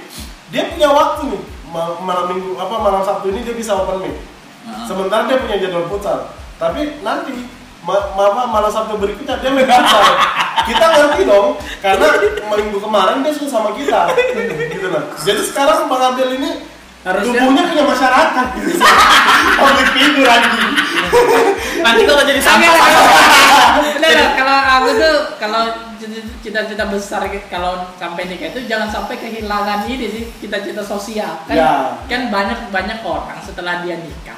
[0.49, 4.17] Dia punya waktu nih mal- malam minggu apa malam Sabtu ini dia bisa open mic.
[4.17, 4.85] Heeh.
[4.89, 6.33] Sementara dia punya jadwal futsal.
[6.57, 7.45] Tapi nanti
[7.87, 10.03] ma- ma- apa, malam Sabtu berikutnya dia main futsal.
[10.67, 12.07] kita ngerti dong, karena
[12.51, 14.11] minggu kemarin dia sudah sama kita,
[14.67, 15.03] gitu lah.
[15.23, 16.67] Jadi sekarang Bang Abdel ini
[17.07, 18.47] Harusnya- tubuhnya punya masyarakat.
[19.57, 20.71] Public figure anjing.
[21.79, 25.61] Nanti kalau jadi sampah Udah, udah, kalau aku tuh kalau
[26.43, 31.55] cita-cita besar gitu, kalau sampai nikah itu jangan sampai kehilangan ini sih cita-cita sosial kan
[31.55, 31.71] Ya.
[32.07, 34.37] kan banyak banyak orang setelah dia nikah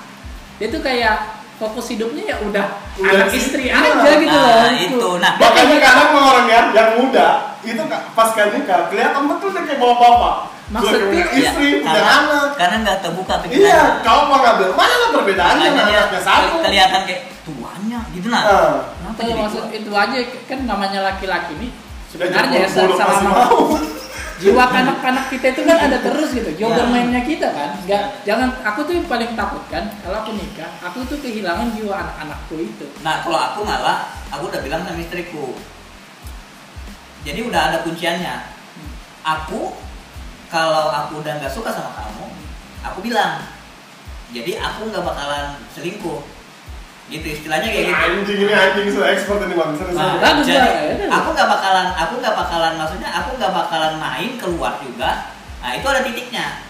[0.57, 3.37] dia tuh kayak fokus hidupnya ya udah, Udah anak sih.
[3.37, 3.75] istri Iya.
[3.77, 5.09] aja gitu Nah, loh itu.
[5.19, 7.27] Nah, Makanya kadang orang yang, yang muda
[7.59, 7.81] itu
[8.15, 10.35] pas kan nikah kelihatan betul dia kayak bawa bapak.
[10.69, 12.47] Maksudnya, Iya, istri, punya karena, anak.
[12.55, 13.83] karena nggak terbuka Iya, pikirannya.
[13.99, 16.55] kau mau ngambil mana lah perbedaannya dia anaknya satu.
[16.61, 18.41] kelihatan kayak tuanya gitu nah.
[18.41, 21.71] Nah, Kenapa jadi maksud itu aja kan namanya laki-laki nih
[22.07, 23.59] sudah sebenarnya ya selama mau.
[24.39, 26.77] jiwa kanak-kanak kita itu kan ada terus gitu jiwa Ya.
[26.79, 31.03] bermainnya kita kan nggak jangan aku tuh yang paling takut kan kalau aku nikah aku
[31.05, 35.55] tuh kehilangan jiwa anak-anakku itu Nah kalau aku malah, aku udah bilang sama istriku.
[37.23, 38.35] Jadi udah ada kunciannya.
[39.23, 39.75] Aku
[40.47, 42.25] kalau aku udah nggak suka sama kamu,
[42.83, 43.43] aku bilang.
[44.31, 46.21] Jadi aku nggak bakalan selingkuh.
[47.09, 48.05] Gitu istilahnya kayak gitu.
[48.05, 49.69] Anjing ini anjing sudah expert ini bang.
[49.73, 49.97] Serius.
[49.97, 50.69] Nah, Bagus, jadi.
[50.69, 55.33] Ya, aku nggak bakalan, aku nggak bakalan maksudnya aku nggak bakalan main keluar juga.
[55.59, 56.61] Nah itu ada titiknya.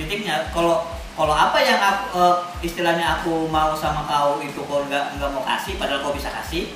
[0.00, 5.20] Titiknya kalau kalau apa yang aku eh, istilahnya aku mau sama kau itu kau nggak
[5.20, 6.72] nggak mau kasih, padahal kau bisa kasih,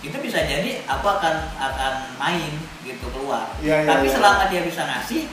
[0.00, 2.56] itu bisa jadi aku akan akan main
[2.88, 3.52] gitu keluar.
[3.60, 4.14] Iya, iya, Tapi iya.
[4.16, 5.28] selama dia bisa ngasih,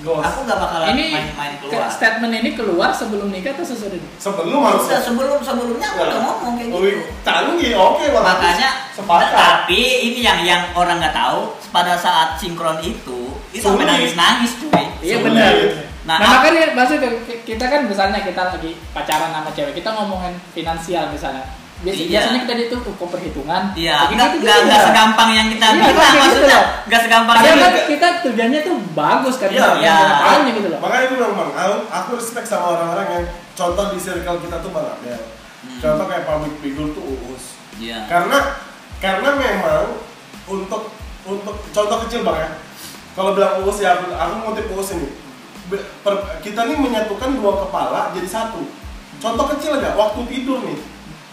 [0.00, 0.18] Gos.
[0.18, 1.86] aku nggak bakalan ini main-main ke- keluar.
[1.86, 4.96] statement ini keluar sebelum nikah atau sesudah nikah Sebelum harusnya.
[4.98, 7.00] sebelum sebelumnya aku udah ngomong kayak gitu.
[7.20, 8.24] canggih, oke bang.
[8.24, 9.28] makanya sepakat.
[9.34, 13.90] tapi ini yang yang orang nggak tahu pada saat sinkron itu itu sampai Sulit.
[13.90, 15.54] nangis nangis cuy iya benar
[16.00, 20.32] Nah, nah, makanya maksudnya ki- kita kan misalnya kita lagi pacaran sama cewek kita ngomongin
[20.50, 21.44] finansial misalnya
[21.80, 22.08] Biasa, Iya.
[22.12, 25.96] biasanya kita itu uh, kok perhitungan iya gitu nggak nggak segampang yang kita Iya, bilang
[25.96, 26.64] kayak gitu maksudnya loh.
[26.84, 29.96] nggak segampang yang kan kita tujuannya tuh bagus kan Iya, iya.
[30.14, 33.98] Apanya gitu loh Makanya itu bilang bang, aku, aku respect sama orang-orang yang contoh di
[33.98, 35.20] circle kita tuh bang Abdel.
[35.60, 35.78] Hmm.
[35.78, 37.44] Contoh kayak public figure tuh uus.
[37.76, 38.38] iya Karena
[38.96, 39.84] karena memang
[40.46, 40.82] untuk
[41.22, 42.50] untuk contoh kecil bang ya.
[43.10, 45.08] Kalau bilang uus ya aku, aku ngutip uus ini.
[46.00, 48.60] Per- kita nih menyatukan dua kepala jadi satu.
[49.16, 50.76] Contoh kecil aja, waktu tidur nih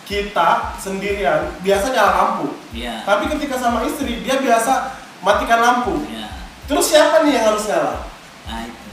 [0.07, 2.55] kita sendirian biasa nyala lampu.
[2.71, 5.99] iya Tapi ketika sama istri dia biasa matikan lampu.
[6.07, 6.31] iya
[6.63, 8.07] Terus siapa nih yang harus nyala?
[8.47, 8.87] nah itu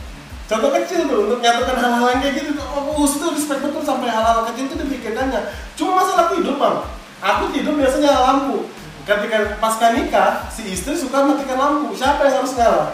[0.44, 2.60] Contoh kecil tuh untuk nyatukan hal-hal yang kayak gitu.
[2.60, 5.40] Oh, us tuh respect betul sampai hal-hal kecil itu dipikirkannya.
[5.72, 6.84] Cuma masalah tidur bang.
[7.24, 8.68] Aku tidur biasanya nyala lampu.
[9.08, 11.96] Ketika pasca nikah, si istri suka matikan lampu.
[11.96, 12.92] Siapa yang harus nyala?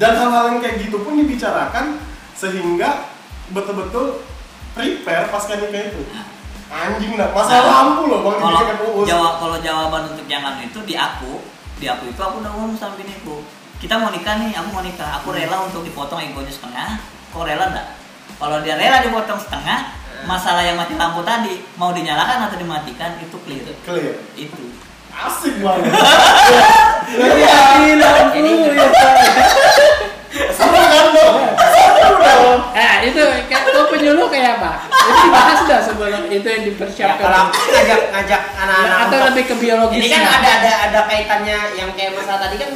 [0.00, 2.00] Dan hal-hal yang kayak gitu pun dibicarakan
[2.32, 3.10] sehingga
[3.52, 4.24] betul-betul
[4.72, 6.00] prepare pasca nikah itu.
[6.68, 8.60] Anjing masalah Nah, lampu loh bang kalau
[9.08, 11.40] jawab kalau jawaban untuk yang anu itu di aku.
[11.78, 13.40] Di aku itu aku udah ngomong sama biniku
[13.78, 15.22] kita mau nikah nih aku mau nikah.
[15.22, 16.98] Aku rela untuk dipotong egonya setengah.
[17.30, 17.98] Kau rela enggak
[18.38, 23.36] kalau dia rela dipotong setengah masalah yang mati lampu tadi mau dinyalakan atau dimatikan itu
[23.42, 23.66] clear.
[23.82, 24.14] Clear.
[24.38, 24.64] itu.
[25.14, 25.90] Asik banget.
[27.08, 28.84] Iya, lampu ya
[30.52, 31.36] Seru kan dong?
[31.56, 32.60] Seru dong.
[32.76, 34.84] Eh itu kayak kau penyuluh kayak apa?
[35.68, 37.20] Dah sebelum itu yang Ya, dipersiapkan.
[37.20, 40.00] kalau aku ngajak ngajak anak-anak atau untuk- lebih ke biologisnya.
[40.00, 42.70] Ini kan ada ada ada kaitannya yang kayak masalah tadi kan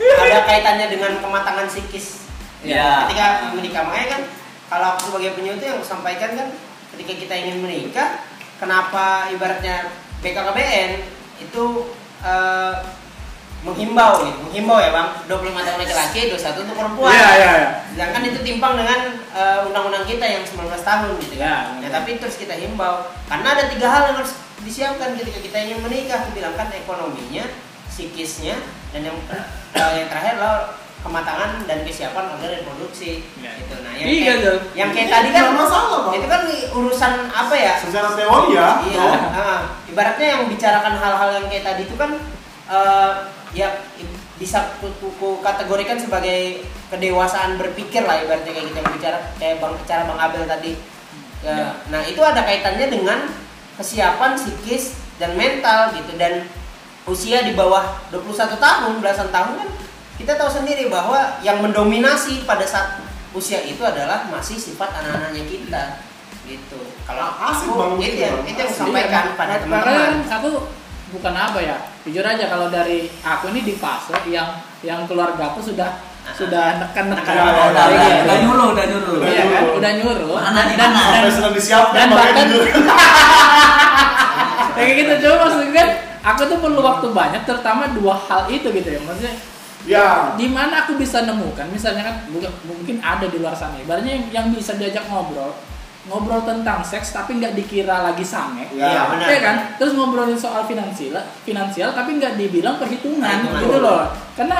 [0.00, 2.24] ada kaitannya dengan kematangan psikis.
[2.60, 3.04] Iya.
[3.06, 4.22] Ketika menikah makanya kan
[4.66, 6.48] kalau aku sebagai penyuluh itu yang aku sampaikan kan
[6.90, 8.24] ketika kita ingin menikah,
[8.56, 10.90] kenapa ibaratnya BKKBN
[11.40, 11.64] itu
[12.20, 12.74] eh,
[13.60, 17.12] menghimbau gitu, menghimbau ya bang, 25 tahun laki-laki, 21 untuk perempuan.
[17.12, 17.70] Iya, iya, iya.
[17.92, 21.84] Sedangkan itu timpang dengan eh, undang-undang kita yang 19 tahun gitu Ya, kan.
[21.84, 25.78] Ya, tapi terus kita himbau karena ada tiga hal yang harus disiapkan ketika kita ingin
[25.84, 26.24] menikah.
[26.24, 27.44] Aku bilang kan ekonominya,
[27.86, 28.56] psikisnya,
[28.96, 29.44] dan yang eh,
[29.76, 33.24] yang terakhir adalah kematangan dan kesiapan organ reproduksi.
[33.40, 33.56] Ya.
[33.56, 33.72] Gitu.
[33.76, 34.58] Nah, yang Iya, kayak, tuh.
[34.76, 36.14] yang kayak tadi kan masalah, Bang.
[36.16, 36.42] itu kan
[36.76, 37.72] urusan apa ya?
[37.76, 38.68] Secara teori ya.
[38.84, 39.16] Iya, toh.
[39.32, 42.10] ah, ibaratnya yang bicarakan hal-hal yang kayak tadi itu kan
[42.68, 43.12] eh,
[43.52, 43.68] ya
[44.36, 49.74] bisa ku, ku- ku kategorikan sebagai kedewasaan berpikir lah ibaratnya kayak kita bicara kayak bang
[49.84, 50.72] cara bang Abel tadi.
[51.40, 51.68] Ya, Ya.
[51.88, 53.18] Nah itu ada kaitannya dengan
[53.74, 56.44] kesiapan psikis dan mental gitu dan
[57.04, 59.68] usia di bawah 21 tahun belasan tahun kan
[60.14, 63.00] kita tahu sendiri bahwa yang mendominasi pada saat
[63.32, 65.82] usia itu adalah masih sifat anak-anaknya kita
[66.44, 66.76] gitu.
[67.02, 68.46] Kalau Asik aku, Bang, itu gitu, yang Bang.
[68.46, 70.12] itu yang sampaikan Iya, pada teman-teman.
[70.28, 70.50] Aku
[71.10, 74.46] bukan apa ya, jujur aja kalau dari aku ini di fase yang
[74.80, 75.98] yang keluarga aku sudah
[76.30, 78.22] sudah nekan-nekan Nekan, udah, kayak udah, gitu.
[78.22, 79.74] udah nyuruh udah nyuruh Udah Iya kan, nyuruh.
[79.74, 80.30] udah nyuruh.
[80.36, 81.10] Mana di dan, mana?
[81.16, 82.50] dan, sudah disiapkan dan bahkan-
[84.72, 85.88] kayak gitu coba maksudnya kan
[86.22, 89.34] aku tuh perlu waktu banyak terutama dua hal itu gitu ya maksudnya
[89.82, 94.12] ya di mana aku bisa nemukan misalnya kan bukan- mungkin ada di luar sana ibaratnya
[94.14, 95.56] yang, yang bisa diajak ngobrol
[96.10, 99.26] ngobrol tentang seks tapi nggak dikira lagi sange Ya, Iya, benar.
[99.26, 103.62] Iya kan terus ngobrolin soal finansial finansial tapi nggak dibilang perhitungan Perhitungan.
[103.62, 104.02] gitu loh
[104.34, 104.58] karena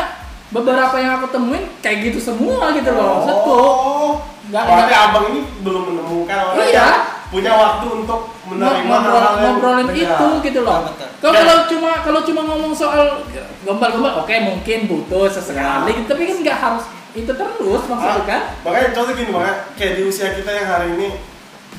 [0.48, 4.12] beberapa yang aku temuin kayak gitu semua gitu loh maksudku Oh,
[4.46, 6.70] Nggak- berarti nggak- abang ini belum menemukan orang Iya.
[6.72, 6.94] yang
[7.30, 10.10] punya waktu untuk menerima ngobrol yang ngobrolin Iya.
[10.10, 10.78] itu gitu loh.
[11.20, 13.22] Kalau kalau cuma kalau cuma ngomong soal
[13.60, 16.02] gombal-gombal, oke mungkin butuh sesekali, Ya.
[16.02, 18.42] tapi kan nggak harus itu terus maksudnya kan?
[18.60, 21.08] Makanya contoh gini makanya kayak di usia kita yang hari ini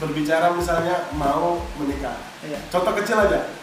[0.02, 2.18] berbicara misalnya mau menikah.
[2.42, 2.58] Iya.
[2.68, 3.54] Contoh kecil aja.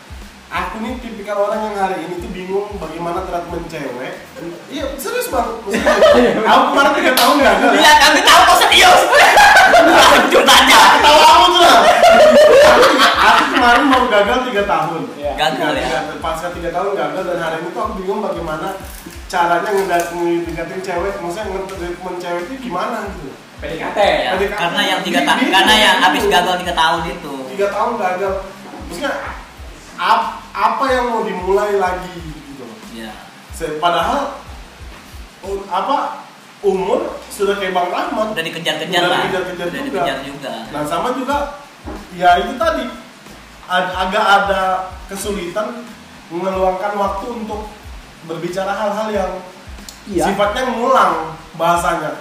[0.49, 4.25] Aku nih tipikal orang yang hari ini tuh bingung bagaimana treatment cewek.
[4.73, 5.45] Iya serius bang.
[5.61, 7.71] Maksudnya, aku kemarin tiga tahun gagal.
[7.77, 7.81] ya.
[7.85, 9.01] Iya, kami tahu kok serius.
[10.09, 10.79] Lanjut aja.
[11.05, 11.81] Tahu aku tuh lah.
[13.19, 15.01] aku kemarin mau gagal tiga tahun.
[15.21, 15.33] Iya.
[15.37, 15.85] Gagal ya.
[15.85, 18.69] Tiga- Pasca tiga tahun gagal dan hari ini tuh aku bingung bagaimana
[19.29, 21.13] caranya ngedekatin cewek.
[21.21, 23.37] Maksudnya nge-treatment cewek itu gimana gitu.
[23.59, 24.55] PDKT Ya, PDKT.
[24.57, 27.33] karena yang tiga tahun, karena yang habis gagal tiga tahun itu.
[27.51, 28.33] tiga tahun gagal
[28.87, 29.13] maksudnya
[29.97, 32.65] ap- apa yang mau dimulai lagi gitu.
[32.95, 33.11] Ya.
[33.51, 34.39] Se- padahal
[35.43, 36.23] um, apa
[36.61, 39.23] umur sudah kayak bang Rahmat Udah dikejar-kejar lah.
[39.25, 39.99] dikejar-kejar Udah juga.
[40.03, 40.53] dikejar juga.
[40.71, 41.37] nah sama juga
[42.13, 42.85] ya itu tadi
[43.65, 44.63] ag- agak ada
[45.07, 45.87] kesulitan
[46.29, 47.71] meluangkan waktu untuk
[48.25, 49.33] berbicara hal-hal yang
[50.05, 50.25] Iya.
[50.27, 51.15] sifatnya ngulang
[51.55, 52.17] bahasanya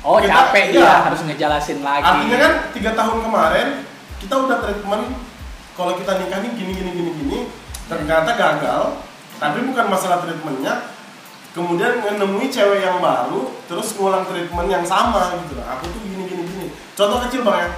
[0.00, 0.80] Oh Kita- capek iya.
[0.80, 2.04] dia harus ngejelasin lagi.
[2.04, 3.68] Artinya kan tiga tahun kemarin
[4.16, 5.04] kita udah treatment
[5.72, 7.38] kalau kita nikah nih gini gini gini gini
[7.84, 9.00] ternyata gagal
[9.36, 10.92] tapi bukan masalah treatmentnya
[11.50, 16.22] kemudian menemui cewek yang baru terus ngulang treatment yang sama gitu loh aku tuh gini
[16.22, 17.68] gini gini contoh kecil bang ya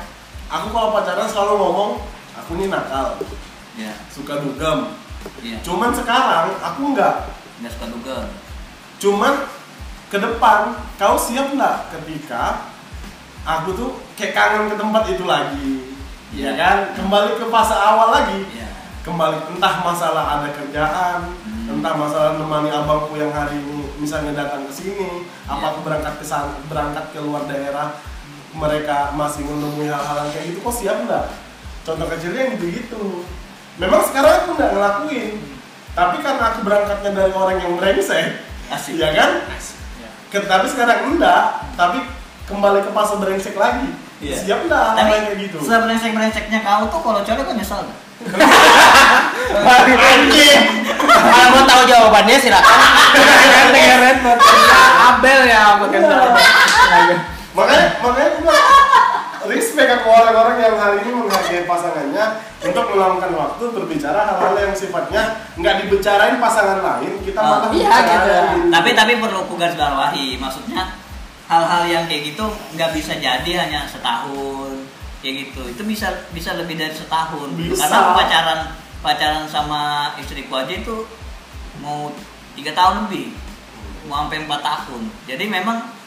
[0.50, 1.90] aku kalau pacaran selalu ngomong
[2.36, 3.16] aku nih nakal
[3.72, 3.94] Ya.
[4.06, 4.92] suka dugem
[5.40, 5.62] Iya.
[5.62, 7.14] cuman sekarang aku nggak
[7.62, 8.16] Nggak suka duga.
[8.98, 9.34] Cuman
[10.12, 12.68] ke depan kau siap nggak ketika
[13.48, 15.68] aku tuh kayak kangen ke tempat itu lagi,
[16.36, 16.52] Iya.
[16.52, 16.76] ya kan?
[16.92, 18.68] Kembali ke fase awal lagi, Iya.
[19.08, 21.72] kembali entah masalah ada kerjaan, Hmm.
[21.80, 25.68] entah masalah nemani abangku yang hari ini misalnya datang ke sini, apa Iya.
[25.72, 27.96] aku berangkat ke sana, berangkat ke luar daerah,
[28.52, 31.24] mereka masih menemui hal-hal kayak gitu, kok siap nggak?
[31.88, 33.24] Contoh kecilnya yang gitu-gitu.
[33.80, 35.32] Memang sekarang aku nggak ngelakuin,
[35.96, 38.96] tapi karena aku berangkatnya dari orang yang brengsek, Asik.
[38.96, 39.30] Iya kan?
[39.50, 39.71] Ya.
[40.32, 42.08] Tapi sekarang enggak, tapi
[42.48, 43.92] kembali ke fase brengsek lagi.
[44.22, 44.36] Iya.
[44.38, 45.58] Siap enggak Tapi kayak gitu?
[45.60, 47.98] sebrengsek-brengseknya kau tuh kalau cewek kan nyesel nggak?
[49.92, 50.62] Anjing.
[51.02, 52.78] Kalau mau tahu jawabannya silakan.
[53.74, 54.38] Banget.
[55.02, 55.98] Abel ya pakai
[57.52, 58.81] makanya makanya bilang,
[59.48, 62.24] respect aku orang-orang yang hari ini menghargai pasangannya
[62.62, 65.22] untuk meluangkan waktu berbicara hal-hal yang sifatnya
[65.58, 68.32] nggak dibicarain pasangan lain, kita Oh, malah iya, gitu.
[68.70, 70.94] Tapi tapi perlu ku garis bawahi, maksudnya
[71.50, 72.46] hal-hal yang kayak gitu
[72.78, 74.86] nggak bisa jadi hanya setahun
[75.20, 75.62] kayak gitu.
[75.74, 77.48] Itu bisa bisa lebih dari setahun.
[77.58, 77.86] Bisa.
[77.86, 78.60] Karena aku pacaran
[79.02, 81.04] pacaran sama istriku aja itu
[81.82, 82.14] mau
[82.54, 83.34] tiga tahun lebih,
[84.06, 85.02] mau sampai empat tahun.
[85.26, 86.01] Jadi memang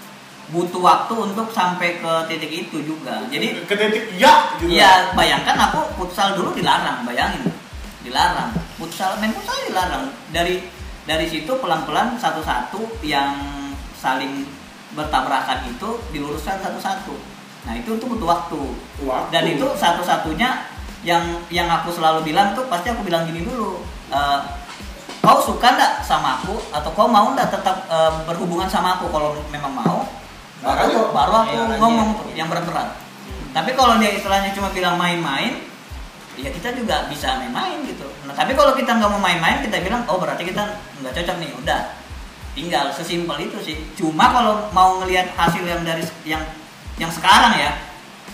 [0.53, 3.25] butuh waktu untuk sampai ke titik itu juga.
[3.33, 4.69] Jadi ke titik iya gitu.
[4.69, 7.49] Iya, bayangkan aku futsal dulu dilarang, bayangin.
[8.05, 8.53] Dilarang.
[8.77, 10.13] Futsal main futsal dilarang.
[10.29, 10.61] Dari
[11.09, 13.33] dari situ pelan-pelan satu-satu yang
[13.97, 14.45] saling
[14.93, 17.13] bertabrakan itu diluruskan satu-satu.
[17.65, 18.61] Nah, itu tuh butuh waktu.
[19.01, 19.29] Waktu.
[19.33, 20.69] Dan itu satu-satunya
[21.01, 23.81] yang yang aku selalu bilang tuh pasti aku bilang gini dulu.
[24.13, 24.39] eh,
[25.25, 29.33] kau suka ndak sama aku atau kau mau ndak tetap eh, berhubungan sama aku kalau
[29.49, 30.04] memang mau
[30.65, 30.97] Makanya.
[31.13, 33.05] baru aku Iya, ngomong yang berat-berat
[33.55, 35.63] tapi kalau dia istilahnya cuma bilang main-main
[36.35, 38.03] ya kita juga bisa main-main gitu.
[38.27, 41.51] Nah tapi kalau kita nggak mau main-main kita bilang oh berarti kita nggak cocok nih.
[41.63, 41.81] Udah.
[42.51, 43.79] Tinggal sesimpel itu sih.
[43.95, 46.43] Cuma kalau mau ngelihat hasil yang dari yang
[46.99, 47.71] yang sekarang ya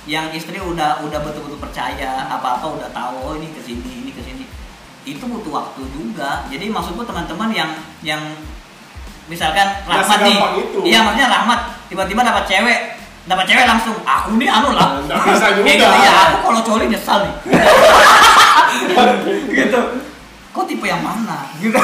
[0.09, 4.09] yang istri udah udah betul-betul percaya apa apa udah tahu oh ini ke sini ini
[4.09, 4.49] ke sini
[5.05, 6.49] itu butuh waktu juga.
[6.49, 7.69] Jadi maksudku teman-teman yang
[8.01, 8.21] yang
[9.31, 10.79] misalkan rahmat nih itu.
[10.83, 12.79] iya maksudnya rahmat tiba-tiba dapat cewek
[13.23, 15.65] dapat cewek langsung aku nih anu lah Nggak bisa juga.
[15.65, 17.33] Gitu, ya aku kalau coli nyesal nih
[19.53, 19.79] gitu
[20.51, 21.79] kok tipe yang mana gitu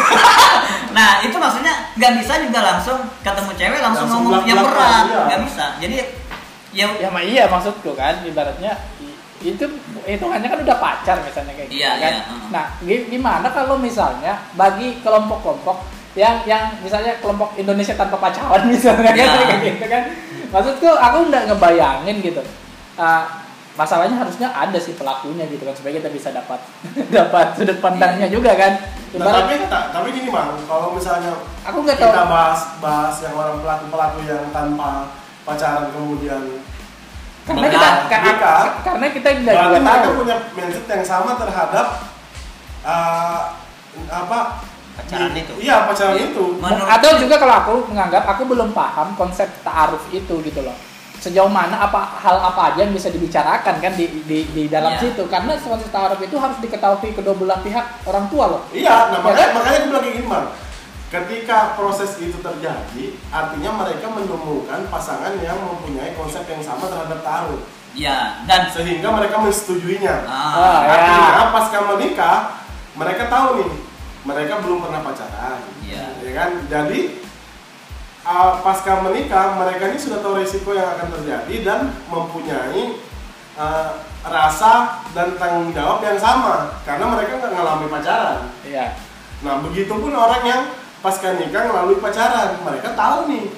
[0.98, 5.20] nah itu maksudnya nggak bisa juga langsung ketemu cewek langsung, Langsung ngomong yang berat iya.
[5.26, 5.96] nggak bisa jadi
[6.74, 9.66] ya Ya mah iya maksudku kan ibaratnya i- itu
[10.04, 12.12] hitungannya kan udah pacar misalnya kayak gitu Iya, kan.
[12.12, 12.24] iya.
[12.50, 15.78] Nah, gi- gimana kalau misalnya bagi kelompok-kelompok
[16.18, 19.26] yang yang misalnya kelompok Indonesia tanpa pacaran misalnya Iya.
[19.30, 20.04] kayak gitu kan.
[20.50, 22.42] Maksudku aku nggak ngebayangin gitu.
[22.96, 26.58] Ah, masalahnya harusnya ada sih pelakunya gitu kan supaya kita bisa dapat
[27.14, 28.74] dapat sudut pandangnya juga kan
[29.14, 33.34] Nah, tapi ta- tapi gini bang, kalau misalnya aku nggak tahu kita bahas bahas yang
[33.34, 35.10] orang pelaku pelaku yang tanpa
[35.42, 36.44] pacaran kemudian
[37.46, 38.62] karena kita ka- Nikah.
[38.84, 41.88] karena kita nggak berarti juga mereka tahu punya mindset yang sama terhadap
[42.84, 43.40] uh,
[44.08, 44.40] apa
[44.98, 45.54] Pacaran itu.
[45.60, 46.26] Iya pacaran Iya.
[46.28, 46.44] itu.
[46.58, 50.74] Menurut- atau juga kalau aku menganggap aku belum paham konsep taaruf itu gitu loh
[51.18, 55.02] sejauh mana apa hal apa aja yang bisa dibicarakan kan di di, di dalam Iya.
[55.02, 59.10] situ karena konsep taaruf itu harus diketahui kedua belah pihak orang tua loh Iya, nah
[59.12, 59.50] Ya makanya, kan?
[59.56, 60.30] makanya aku bilang kayak gini.
[61.08, 67.64] Ketika proses itu terjadi, artinya mereka menemukan pasangan yang mempunyai konsep yang sama terhadap taruh,
[67.94, 70.28] ya dan sehingga mereka mensetujuinya.
[70.28, 70.92] ah, Ah, ya.
[70.92, 72.38] Artinya pasca menikah,
[72.94, 73.72] mereka tahu nih,
[74.28, 76.20] mereka belum pernah pacaran, Iya.
[76.20, 76.52] ya kan?
[76.68, 77.00] Jadi
[78.28, 81.80] uh, pasca menikah, mereka ini sudah tahu resiko yang akan terjadi dan
[82.12, 83.00] mempunyai
[83.56, 88.40] uh, rasa dan tanggung jawab yang sama, karena mereka nggak ngalami pacaran.
[88.68, 89.00] iya
[89.38, 90.62] Nah, begitupun orang yang
[91.00, 93.54] pasca nikah melalui pacaran, mereka tahu nih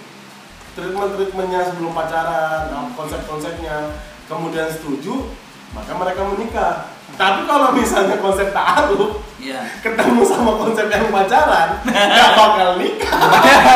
[0.77, 3.97] treatment-treatmentnya sebelum pacaran, konsep-konsepnya,
[4.29, 5.34] kemudian setuju,
[5.73, 6.75] maka mereka menikah.
[7.19, 13.12] Tapi kalau misalnya konsep taaruf ya ketemu sama konsep yang pacaran, nggak bakal nikah.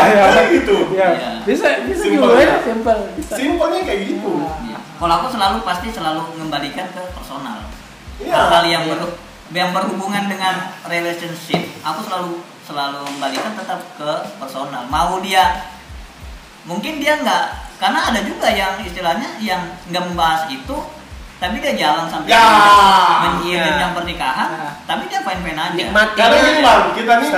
[0.04, 0.24] Iya.
[0.32, 0.76] Kayak gitu.
[0.96, 1.08] Iya.
[1.12, 1.30] Iya.
[1.44, 2.48] bisa bisa Simpel juga ya?
[2.48, 4.34] ya simpel bisa Simpelnya kayak gitu.
[4.72, 4.80] Ya.
[4.80, 7.68] Kalau aku selalu pasti selalu mengembalikan ke personal.
[8.24, 8.32] Iya.
[8.32, 9.20] Hal-hal yang ber-
[9.52, 10.56] yang berhubungan dengan
[10.88, 14.88] relationship, aku selalu selalu kembalikan tetap ke personal.
[14.88, 15.68] Mau dia
[16.64, 19.60] mungkin dia nggak karena ada juga yang istilahnya yang
[19.92, 20.76] nggak membahas itu
[21.38, 22.46] tapi dia jalan sampai Ya.
[23.44, 23.66] Ya.
[23.80, 24.70] yang pernikahan Ya.
[24.86, 27.30] tapi dia fine fine aja Nikmati Karena gini bang, kita nih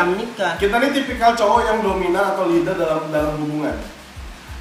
[0.55, 3.75] kita nih tipikal cowok yang dominan atau leader dalam dalam hubungan.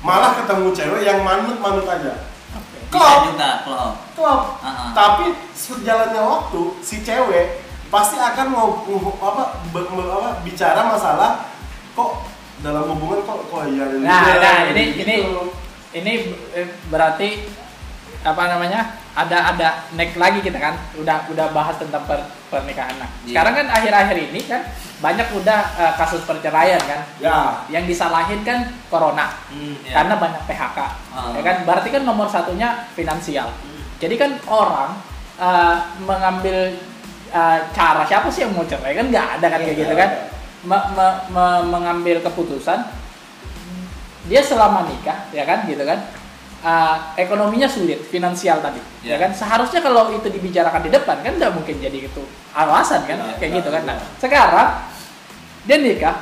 [0.00, 2.12] Malah ketemu cewek yang manut-manut aja.
[2.52, 2.76] Oke.
[2.84, 3.18] bisa Klop.
[3.26, 4.40] juga klop Klop.
[4.60, 4.92] Ah.
[4.92, 8.68] Tapi sejalannya waktu si cewek pasti akan mau
[9.18, 11.46] apa, be- be- apa bicara masalah
[11.92, 12.26] kok
[12.58, 15.02] dalam hubungan kok kok iya ada Nah, nah, ini gitu.
[15.02, 15.16] ini
[15.94, 16.12] ini
[16.52, 17.28] eh, berarti
[18.24, 18.80] apa namanya?
[19.12, 22.96] Ada ada next lagi kita kan udah udah bahas tentang per- pernikahan.
[22.96, 23.30] Nah, Iya.
[23.30, 24.60] sekarang kan akhir-akhir ini kan
[24.98, 27.00] banyak udah eh, kasus perceraian kan.
[27.18, 28.58] ya Yang disalahin kan
[28.88, 29.76] corona Hmm.
[29.82, 30.00] Ya.
[30.00, 30.78] karena banyak PHK.
[31.12, 31.30] Ah.
[31.30, 31.56] Ya kan?
[31.62, 33.52] Berarti kan nomor satunya finansial.
[33.96, 34.96] Jadi kan orang
[35.34, 36.72] eh, mengambil
[37.28, 40.10] eh, cara siapa sih yang mau cerai kan nggak ada kan kayak Iya, gitu kan?
[40.64, 42.80] Me- me- me- mengambil keputusan
[44.24, 46.00] dia selama nikah ya kan gitu kan
[46.64, 49.16] eh, ekonominya sulit finansial tadi ya Ya.
[49.20, 53.36] kan seharusnya kalau itu dibicarakan di depan kan nggak mungkin jadi itu alasan kan Ya,
[53.36, 54.68] kayak ya, gitu kan nah sekarang
[55.62, 56.16] dia nikah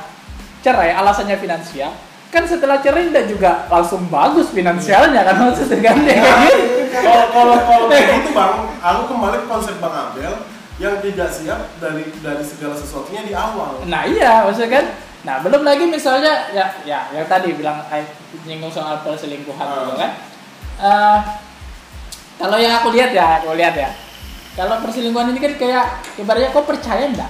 [0.59, 1.91] cerai alasannya finansial
[2.27, 6.83] kan setelah cerai udah juga langsung bagus finansialnya kan maksudnya kan Ya, kayak gitu.
[6.93, 10.33] kalau kalau kalau gitu bang aku kembali ke konsep bang Abel
[10.75, 14.85] yang tidak siap dari dari segala sesuatunya di awal Nah iya, maksudnya kan.
[15.23, 18.01] Nah belum lagi misalnya ya ya yang tadi bilang eh,
[18.43, 19.85] nyinggung soal perselingkuhan Ah.
[19.85, 20.11] gitu kan.
[20.75, 21.19] Eh,
[22.35, 23.89] kalau yang aku lihat ya, aku lihat ya.
[24.53, 27.29] Kalau perselingkuhan ini kan kayak ibaratnya kau percaya enggak?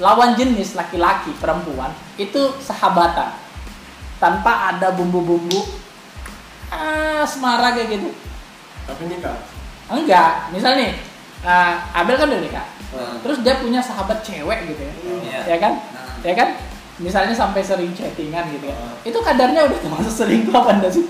[0.00, 3.36] Lawan jenis laki-laki perempuan itu sahabatan
[4.16, 5.60] tanpa ada bumbu-bumbu
[6.68, 8.10] ah semara kayak gitu.
[8.82, 9.36] tapi nikah
[9.86, 10.92] Enggak, misalnya nih
[11.42, 12.66] eh, Abel kan udah nikah.
[12.90, 13.16] Hmm.
[13.22, 15.40] Terus dia punya sahabat cewek gitu ya Iya.
[15.46, 16.14] ya kan Nah.
[16.24, 16.48] ya kan
[16.96, 18.96] misalnya sampai sering chattingan gitu ya Ah.
[19.04, 21.04] itu kadarnya udah termasuk selingkuh apa enggak sih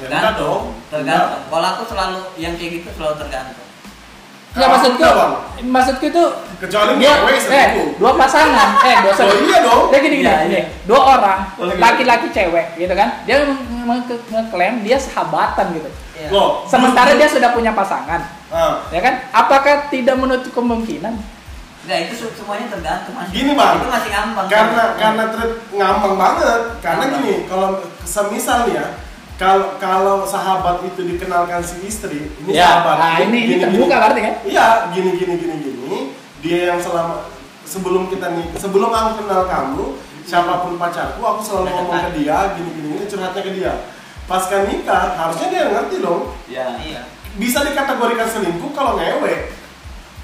[0.00, 0.62] ya enggak dong.
[0.88, 1.42] Tergantung.
[1.46, 3.66] Kalau aku selalu yang kayak gitu selalu tergantung.
[4.50, 5.32] Ya Kalau maksudku enggak, Bang.
[5.62, 6.22] maksudku itu
[6.58, 8.68] kecuali cewek eh, dua pasangan.
[8.82, 9.82] Eh dua Oh, iya dong.
[9.88, 10.54] ya gini gini, Iya, gini.
[10.56, 10.64] iya.
[10.84, 11.38] dua orang
[11.78, 13.22] laki-laki cewek gitu kan.
[13.24, 15.86] Dia meng- meng- ngeklaim dia sahabatan gitu.
[16.18, 16.28] Iya.
[16.28, 18.26] Loh, sementara dia sudah punya pasangan.
[18.50, 19.22] Ah, ya kan?
[19.30, 21.14] Apakah tidak menutup kemungkinan?
[21.80, 23.30] Enggak, itu se- semuanya tergantung mas.
[23.30, 23.78] Gini, Bang.
[23.78, 26.60] itu masih gampang karena karena treat ngambang banget.
[26.82, 27.22] Karena Ngambang.
[27.22, 27.68] gini kalau
[28.02, 28.86] semisal nih ya
[29.40, 32.96] kalau kalau sahabat itu dikenalkan si istri ini ya sahabat.
[33.00, 33.96] nah ini ini gini, terbuka gini.
[34.04, 34.34] berarti kan?
[34.44, 35.98] Iya gini gini gini gini
[36.44, 37.24] dia yang selama
[37.64, 39.84] sebelum kita nih sebelum aku kenal kamu
[40.28, 43.72] siapa pun pacarku aku selalu ngomong ke dia gini gini ini curhatnya ke dia.
[44.28, 46.30] Pasca nikah harusnya dia ngerti dong.
[46.46, 47.02] Ya Iya.
[47.34, 49.59] bisa dikategorikan selingkuh kalau ngewe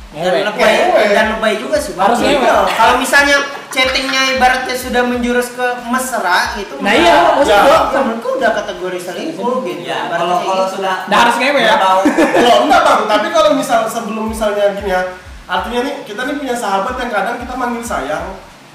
[0.06, 0.42] Dan Ngewek.
[0.48, 1.92] lebay, dan lebay juga sih.
[1.92, 2.40] Harus ngewek.
[2.46, 2.64] Iya.
[2.72, 3.36] Kalau misalnya
[3.68, 6.80] chattingnya ibaratnya sudah menjurus ke mesra gitu.
[6.80, 7.78] Nah, iya, maksud gua.
[8.00, 9.82] menurutku udah kategori selingkuh gitu.
[9.84, 10.80] ya kalau kalau gitu.
[10.80, 11.76] sudah Nah, harus ngewe ya?
[11.76, 11.92] udah
[12.40, 15.02] Loh enggak bang, tapi kalau misal sebelum misalnya gini ya
[15.46, 18.24] Artinya nih, kita nih punya sahabat yang kadang kita manggil sayang,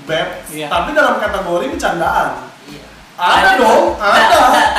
[0.08, 0.68] beb Iya.
[0.72, 2.28] Tapi dalam kategori bercandaan
[2.70, 2.84] Iya.
[3.18, 4.38] Ada dong, ada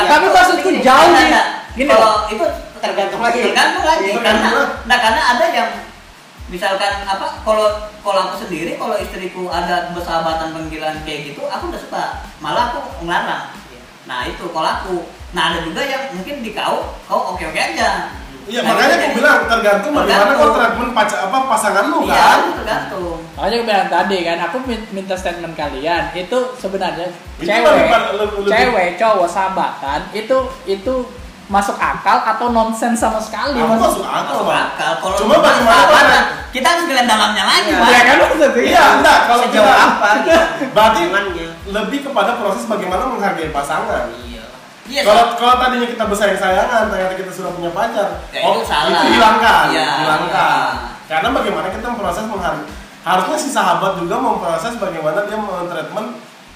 [0.08, 1.26] tapi maksudku jauh nih
[1.72, 2.44] gini kalau itu
[2.78, 3.40] tergantung lagi.
[3.48, 4.48] tergantung lagi Iya, karena
[4.84, 5.68] nah karena ada yang
[6.52, 11.80] misalkan apa kalau kalau aku sendiri kalau istriku ada bersahabatan panggilan kayak gitu aku udah
[11.80, 12.04] suka.
[12.38, 13.56] Malah aku ngelarang.
[14.04, 14.96] Nah itu kalau aku
[15.32, 18.12] nah ada juga yang mungkin di kau kau oke oke aja.
[18.42, 20.42] Iya Nah, makanya aku bilang tergantung bagaimana Tergantung.
[20.42, 22.38] kau treatment pacar apa pasangan lu iya kan.
[22.58, 23.18] tergantung.
[23.32, 27.06] Makanya aku bilang tadi kan, aku min- minta statement kalian itu sebenarnya
[27.38, 30.36] Itu cewek, lebih pada- lebih- lebih- cewek, cowok, sahabatan itu
[30.66, 30.94] itu
[31.52, 33.60] masuk akal atau nonsens sama sekali.
[33.60, 34.92] Aku Maksud- masuk akal Masuk akal.
[34.96, 37.70] Kalau Cuma bagaimana orang- kita harus ngeliat dalamnya lagi.
[37.70, 37.86] Pak.
[37.86, 38.48] Ya kan maksudnya?
[38.56, 40.40] Iya enggak kalau Sejauh kita apa gitu.
[40.72, 41.46] berarti Hubungannya.
[41.68, 44.04] lebih kepada proses bagaimana menghargai pasangan.
[44.18, 44.44] Iya.
[44.82, 48.90] Iya, Kalau kalau tadinya kita bersayang-sayangan, ternyata kita sudah punya pacar, Ya, itu salah.
[48.90, 50.58] itu hilangkan, Iya, hilangkan.
[50.74, 50.90] iya.
[51.06, 52.66] Karena bagaimana kita memproses menghargai,
[53.02, 56.08] harusnya si sahabat juga memproses bagaimana dia mentreatment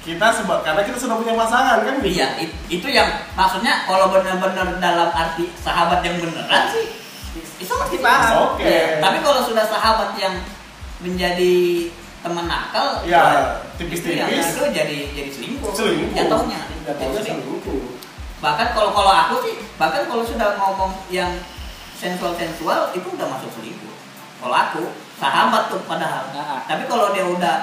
[0.07, 2.15] kita sebab karena kita sudah punya pasangan kan gitu.
[2.15, 6.87] Iya, it- itu yang maksudnya kalau benar-benar dalam arti sahabat yang beneran sih
[7.59, 8.55] itu Pasti pasti paham.
[8.55, 8.63] Oke.
[8.65, 10.39] Iya, Tapi kalau sudah sahabat yang
[11.03, 11.55] menjadi
[12.23, 13.23] teman nakal, Ya,
[13.77, 14.17] itu tipis-tipis.
[14.19, 15.71] yang itu jadi jadi selingkuh.
[15.75, 16.15] Selingkuh.
[16.17, 17.83] Jatuhnya, Jatuhnya selingkuh.
[18.41, 21.35] Bahkan kalau kalau aku sih, bahkan kalau sudah ngomong yang
[21.95, 23.95] sensual-sensual itu udah masuk selingkuh.
[24.39, 24.83] Kalau aku
[25.17, 26.29] sahabat tuh padahal.
[26.31, 26.61] Nah.
[26.69, 27.57] Tapi kalau dia udah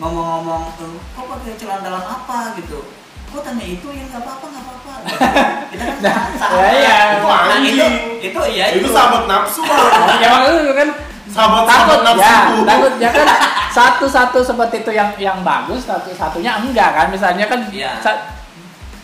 [0.00, 2.80] ngomong-ngomong, "Eh, kok pakai celana dalam apa gitu?
[3.28, 4.92] Kok tanya itu ya nggak apa-apa nggak apa-apa.
[5.70, 6.58] Kita kan Nah, sahabat.
[6.58, 6.98] ya, iya.
[7.14, 7.86] Itu Nah, itu
[8.20, 9.86] itu iya itu sahabat nafsu Bang.
[10.18, 10.88] ya maksudnya itu kan
[11.28, 12.24] sahabat takut sahabat nafsu.
[12.24, 12.34] ya
[12.66, 13.26] takut ya kan
[13.70, 18.02] satu-satu seperti itu yang yang bagus satu satunya enggak kan misalnya kan Iya.
[18.02, 18.18] sa-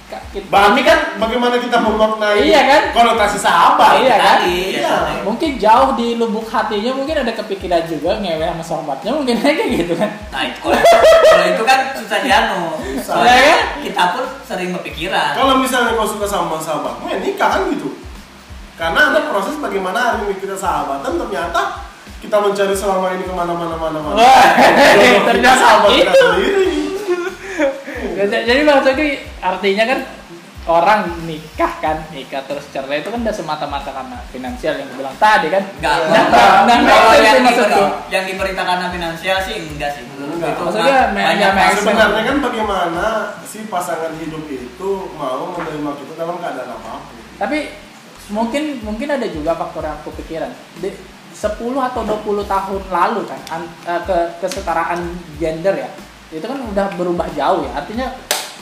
[0.07, 2.83] kita- Berarti kan bagaimana kita memaknai Iya kan?
[2.93, 3.99] konotasi sahabat.
[3.99, 4.39] Iya kan?
[4.39, 4.87] Tadi, Iya.
[4.87, 9.65] ya, mungkin jauh di lubuk hatinya mungkin ada kepikiran juga ngewe sama sahabatnya mungkin aja
[9.65, 10.79] gitu kan Nah, itu, kalau,
[11.27, 12.63] kalau itu kan susah dianu.
[12.99, 13.61] Soalnya Ya kan?
[13.83, 15.33] kita pun sering berpikiran.
[15.35, 17.91] Kalau misalnya kau suka sama sahabatmu, ya nikah kan gitu.
[18.77, 21.83] Karena ada proses bagaimana hari ini kita sahabatan, ternyata
[22.17, 24.17] kita mencari selama ini ke mana-mana mana mana.
[24.17, 26.65] Wah, Jodoh kita ternyata sahabat kita sendiri.
[28.09, 29.07] Jadi jadi maksudnya
[29.41, 30.01] artinya kan
[30.67, 35.47] orang nikah kan nikah terus cerai itu kan udah semata-mata karena finansial yang bilang tadi
[35.47, 36.27] kan Enggak, Nah, enggak.
[36.67, 37.71] nah, nah, Kalau itu yang, maksudku.
[37.71, 40.03] diberi- yang diberita karena finansial sih enggak sih.
[40.11, 40.51] Enggak.
[40.51, 41.79] Itu Maksudnya, banyak ya, kasus.
[41.81, 43.07] Sebenarnya kan bagaimana
[43.41, 47.15] si pasangan hidup itu mau menerima kita dalam keadaan apa pun.
[47.37, 47.59] tapi
[48.27, 50.91] mungkin mungkin ada juga faktor yang aku pikiran di
[51.31, 51.47] 10
[51.79, 54.99] atau 20 tahun lalu kan an- eh, ke kesetaraan
[55.37, 55.91] gender ya
[56.29, 58.07] itu kan udah berubah jauh ya artinya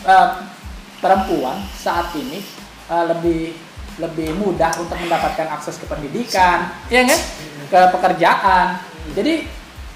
[0.02, 0.28] eh,
[0.98, 2.40] perempuan saat ini
[2.86, 3.56] eh, lebih
[3.94, 7.20] lebih mudah untuk mendapatkan akses ke pendidikan ya kan
[7.64, 8.66] ke pekerjaan
[9.14, 9.46] jadi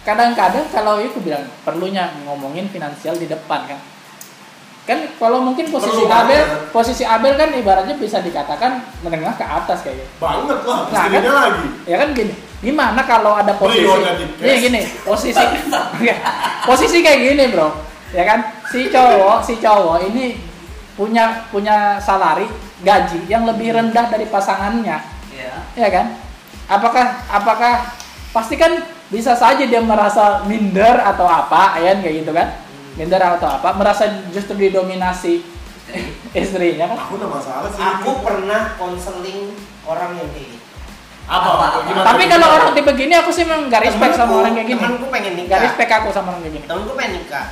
[0.00, 3.80] kadang-kadang kalau itu bilang perlunya ngomongin finansial di depan kan
[4.86, 6.72] kan kalau mungkin posisi Perlu Abel banget.
[6.72, 11.22] posisi Abel kan ibaratnya bisa dikatakan menengah ke atas kayaknya Banget lah, Nah, kan?
[11.22, 11.68] lagi.
[11.84, 13.86] ya kan gini gimana kalau ada posisi?
[13.86, 14.42] tiket.
[14.42, 15.44] iya gini posisi.
[16.68, 17.70] Posisi kayak gini bro.
[18.12, 18.40] Ya kan?
[18.68, 20.36] Si cowok si cowok ini
[20.98, 22.50] punya punya salari
[22.82, 24.98] gaji yang lebih rendah dari pasangannya.
[25.30, 25.54] Iya.
[25.78, 26.06] ya kan?
[26.66, 27.94] Apakah apakah
[28.34, 32.48] pasti kan bisa saja dia merasa minder atau apa ya kan, kayak gitu kan?
[32.98, 33.70] Minder atau apa?
[33.78, 34.04] Merasa
[34.34, 35.40] justru didominasi
[36.36, 36.98] istrinya kan?
[37.06, 37.80] Aku udah masalah sih.
[37.80, 39.54] Aku pernah konseling
[39.86, 40.67] orang yang kayak gitu.
[41.28, 41.48] Apa?
[41.50, 41.66] Apa?
[41.84, 42.06] Gimana?
[42.06, 44.80] tapi kalau orang tipe gini aku sih emang gak respect sama Temenku- orang kayak gini
[44.80, 45.58] Temenku pengen gak nikah.
[45.62, 47.46] respect aku sama orang kayak gini Temenku pengen nikah.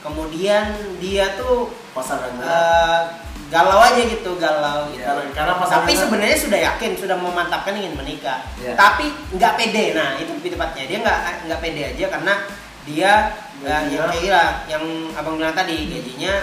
[0.00, 0.64] Kemudian
[0.98, 1.56] dia tuh
[1.90, 2.42] pasangannya.
[2.42, 3.00] eh,
[3.48, 5.00] galau aja gitu, galau gitu.
[5.00, 5.84] karena, karena pasangannya.
[5.84, 8.42] Tapi sebenarnya sudah yakin, sudah memantapkan ingin menikah.
[8.56, 8.74] Iya.
[8.74, 9.84] Tapi nggak pede.
[9.92, 12.34] Nah itu lebih tepatnya dia nggak nggak pede aja karena
[12.82, 13.12] dia
[13.54, 13.94] eh, Gajinya.
[13.94, 16.34] yang kayak gila, yang abang bilang tadi gajinya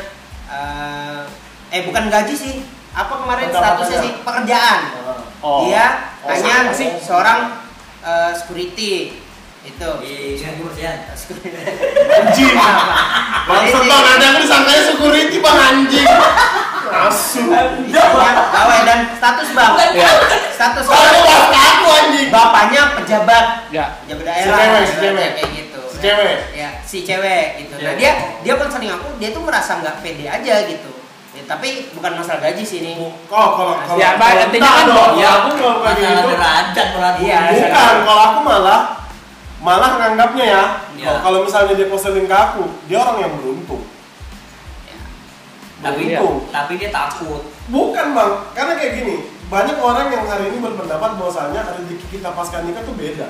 [0.48, 1.22] eh,
[1.70, 2.56] eh bukan gaji sih.
[2.92, 3.78] Apa kemarin Pendapatannya.
[3.80, 4.80] statusnya sih pekerjaan.
[5.40, 5.86] Oh Dia
[6.20, 6.90] Oh, hanya sama sih.
[7.00, 7.40] seorang
[8.00, 9.16] eh, security
[9.62, 9.90] itu.
[10.02, 10.98] Iya, kebersihan.
[11.08, 12.52] Anjing.
[13.46, 16.10] Bangsat bang, ada yang disangkanya security bang anjing.
[16.90, 17.42] Asu.
[17.48, 19.72] Pegawai dan status bang.
[19.94, 20.12] Iya.
[20.52, 22.28] Status aku anjing.
[22.30, 25.30] bapaknya pejabat ya pejabat Si daerah cewek, si cewek.
[25.34, 26.36] kayak gitu Si cewek.
[26.54, 27.98] ya si cewek gitu nah Iya.
[27.98, 28.12] dia
[28.44, 30.90] dia konseling aku dia tuh merasa nggak pede aja gitu
[31.32, 32.94] ya, tapi bukan masalah gaji sih ini
[33.30, 36.30] Oh, kalau kalau Ya, kalau artinya enggak kan dong, Ya, aku kalau kayak gitu.
[36.34, 37.22] derajat berarti.
[37.24, 38.80] Iya, Bukan, kalau aku malah
[39.60, 40.64] malah nganggapnya ya,
[40.96, 41.20] Iya.
[41.20, 43.84] kalau- misalnya dia konseling ke aku, dia orang yang beruntung.
[45.80, 46.20] Tapi Iya.
[46.20, 46.52] Beruntung.
[46.52, 47.42] tapi dia takut.
[47.70, 49.16] Bukan bang, karena kayak gini,
[49.48, 53.28] banyak orang yang hari ini berpendapat bahwasanya rezeki kita pasca nikah tuh beda.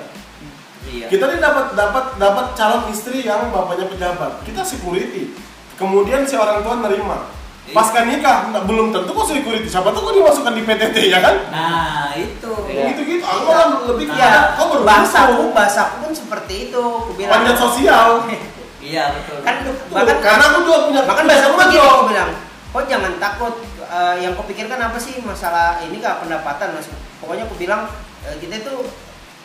[0.90, 1.06] Iya.
[1.08, 5.38] Kita nih dapat dapat dapat calon istri yang bapaknya pejabat, kita security.
[5.78, 7.39] Kemudian si orang tua nerima.
[7.72, 9.66] Pasca nikah nggak- belum tentu kok security.
[9.66, 11.36] Siapa tuh kok dimasukkan di PTT ya kan?
[11.50, 12.52] Nah, itu.
[12.66, 12.84] Iya.
[12.90, 13.22] Gitu-gitu.
[13.22, 14.86] Aku malah lebih Iya, kayak kok beruntung.
[14.86, 16.82] bahasaku, bahasaku pun seperti itu.
[16.82, 17.32] Aku bilang.
[17.36, 18.08] Panjat sosial.
[18.80, 19.44] Iya, betul.
[19.44, 22.30] Kan Tuh, bahkan karena aku juga punya bahkan bahasaku teman begini aku bilang.
[22.70, 23.54] Kau jangan takut.
[23.82, 26.88] eh, yang kau pikirkan apa sih masalah ini gak pendapatan mas?
[27.18, 27.90] Pokoknya aku bilang
[28.22, 28.74] eh, kita itu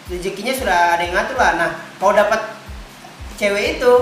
[0.07, 1.53] rezekinya sudah ada yang ngatur lah.
[1.57, 2.41] Nah, kau dapat
[3.35, 3.93] cewek itu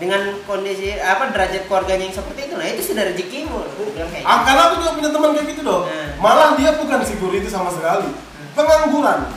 [0.00, 3.60] dengan kondisi apa derajat keluarganya yang seperti itu, nah itu sudah rezekimu.
[3.60, 4.00] Ah, gitu.
[4.24, 5.84] karena aku juga punya teman kayak gitu dong.
[5.84, 6.08] Hmm.
[6.16, 8.08] Malah dia bukan security sama sekali.
[8.56, 9.28] Pengangguran.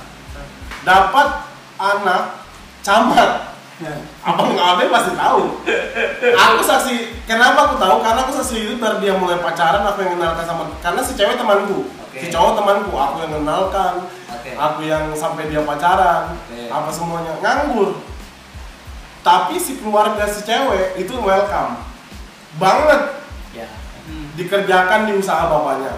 [0.88, 1.28] Dapat
[1.76, 2.24] anak
[2.80, 3.54] camat.
[4.24, 5.60] Abang Abel pasti tahu.
[6.32, 6.96] Aku saksi.
[7.28, 8.00] Kenapa aku tahu?
[8.00, 11.36] Karena aku saksi itu dari dia mulai pacaran aku yang kenalkan sama karena si cewek
[11.36, 11.92] temanku.
[11.92, 12.24] Oke.
[12.24, 14.08] Si cowok temanku, aku yang kenalkan.
[14.32, 14.52] Oke.
[14.56, 16.40] Aku yang sampai dia pacaran.
[16.40, 16.72] Oke.
[16.72, 18.13] Apa semuanya nganggur.
[19.24, 21.80] Tapi si keluarga si cewek itu welcome
[22.60, 23.24] banget
[23.56, 23.70] Ya.
[24.36, 25.94] dikerjakan di usaha bapaknya.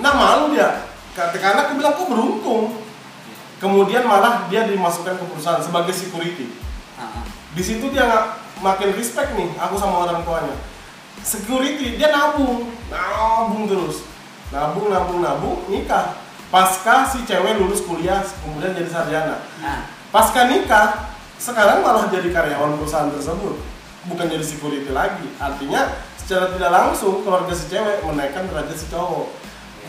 [0.00, 2.82] Nah malu dia, karena aku bilang kok beruntung.
[3.62, 6.50] Kemudian malah dia dimasukkan ke perusahaan sebagai security.
[7.54, 8.26] Di situ dia nggak
[8.62, 10.56] makin respect nih aku sama orang tuanya.
[11.22, 14.04] Security dia nabung, nabung terus,
[14.50, 16.18] nabung nabung nabung nikah.
[16.50, 19.42] Pasca si cewek lulus kuliah kemudian jadi sarjana.
[19.58, 21.13] Nah, Pasca nikah
[21.44, 23.60] sekarang malah jadi karyawan perusahaan tersebut,
[24.08, 25.28] bukan jadi security lagi.
[25.36, 29.28] Artinya secara tidak langsung keluarga si cewek menaikkan derajat si cowok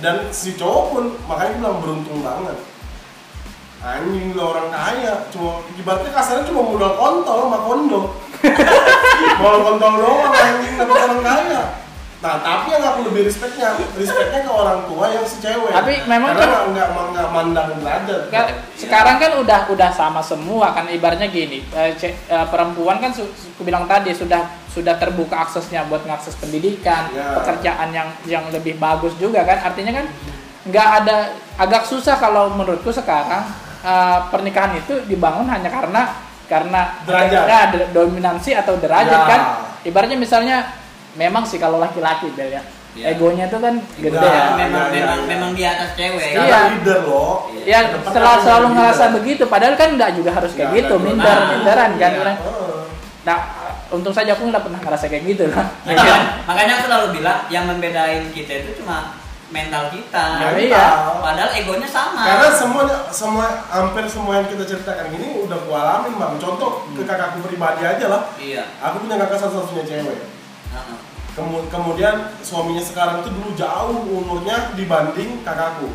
[0.04, 2.60] dan si cowok pun makanya bilang beruntung banget.
[3.80, 8.02] Anjing lu orang kaya, cuma ibaratnya kasarnya cuma modal kontol sama kondo.
[9.40, 11.64] modal kontol doang anjing dapat orang kaya.
[12.26, 15.70] Nah, tapi yang aku lebih respectnya, respectnya ke orang tua yang si cewek.
[15.70, 18.22] Tapi memang karena kan- nggak nggak mandang derajat.
[18.28, 23.14] Kan, sekarang kan udah udah sama semua kan ibaratnya gini eh, ce- eh, perempuan kan
[23.14, 27.38] su, aku bilang tadi sudah sudah terbuka aksesnya buat mengakses pendidikan Ya.
[27.38, 30.06] pekerjaan yang yang lebih bagus juga kan artinya kan
[30.66, 31.18] nggak ada
[31.56, 33.46] agak susah kalau menurutku sekarang
[33.80, 36.10] eh, pernikahan itu dibangun hanya karena
[36.46, 37.46] karena Derajat.
[37.46, 37.62] ya,
[37.92, 39.26] dominansi atau derajat Ya.
[39.28, 39.42] kan
[39.84, 40.58] ibaratnya misalnya
[41.16, 42.64] memang sih kalau laki-laki Bel ya
[42.96, 43.12] Ya.
[43.12, 45.28] egonya tuh kan gede Ya, ya memang ya, memang ya.
[45.28, 46.32] memang di atas cewek.
[46.32, 46.48] Iya.
[46.48, 47.36] Sekarang leader loh.
[47.62, 49.16] ya setelah harus selalu jadi ngerasa leader.
[49.20, 51.50] begitu padahal kan nggak juga harus kayak Nggak, gitu minder juga.
[51.52, 52.22] minderan kan Iya.
[52.22, 52.38] orang
[53.26, 53.38] nah
[53.90, 56.16] untung saja aku nggak pernah ngerasa kayak gitu lah Makanya,
[56.48, 58.98] makanya aku selalu bilang yang membedain kita itu cuma
[59.46, 60.26] mental kita.
[60.40, 60.58] Ya, Mental.
[60.58, 60.88] iya.
[61.22, 62.18] Padahal egonya sama.
[62.18, 66.34] Karena semuanya semua hampir semua yang kita ceritakan ini udah gua alamin bang.
[66.40, 68.22] Contoh ke kakakku pribadi aja lah.
[68.36, 68.64] Iya.
[68.82, 70.18] Aku punya kakak satu-satunya cewek.
[71.36, 75.92] Kemu- kemudian suaminya sekarang itu dulu jauh umurnya dibanding kakakku.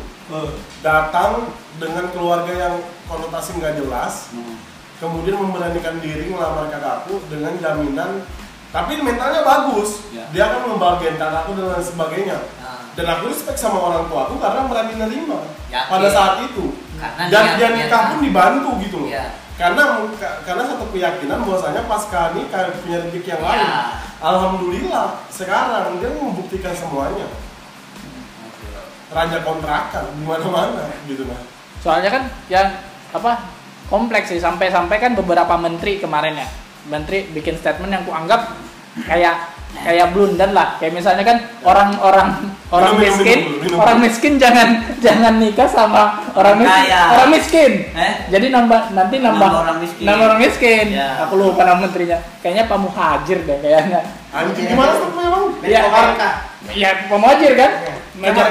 [0.79, 2.75] Datang dengan keluarga yang
[3.05, 4.29] konotasi nggak jelas.
[4.29, 4.57] Hmm.
[4.97, 8.21] Kemudian memberanikan diri melamar kakakku dengan jaminan.
[8.71, 9.99] Tapi mentalnya bagus.
[10.09, 10.23] Ya.
[10.31, 12.37] Dia akan membagian kakakku dan lain sebagainya.
[12.61, 15.39] Nah, Dan aku respect sama orang tua aku karena berani nerima
[15.87, 16.75] pada saat itu.
[16.95, 19.09] Karena Dan dia nikah pun dibantu gitu loh.
[19.09, 19.25] Iya.
[19.57, 19.83] Karena
[20.15, 23.47] ka- karena satu keyakinan bahwasanya pasca nikah punya rezeki yang Ya.
[23.49, 23.69] lain.
[24.21, 27.25] Alhamdulillah sekarang dia membuktikan semuanya.
[29.11, 31.35] Raja kontrakan di mana-mana gitu nah.
[31.83, 32.79] soalnya kan yang
[33.11, 33.43] apa
[33.91, 36.47] kompleks sih sampai-sampai kan beberapa menteri kemarin ya
[36.87, 38.55] menteri bikin statement yang kuanggap
[39.03, 42.27] kayak kayak blunder lah kayak misalnya kan orang-orang
[42.69, 43.77] orang Minum, minum, miskin minum, minum.
[43.79, 44.67] orang miskin jangan
[44.99, 47.01] jangan nikah sama orang miskin Kaya.
[47.09, 48.13] orang miskin Eh?
[48.29, 50.05] jadi nambah nanti nambah Nambah orang miskin.
[50.05, 51.07] nambah orang miskin Ya.
[51.21, 53.99] aku lupa nama menterinya kayaknya Pak Muhajir deh kayaknya
[54.31, 55.43] Anjing gimana tuh memang?
[55.59, 56.23] Iya, PMK.
[56.71, 57.71] ya Pak Muhajir kan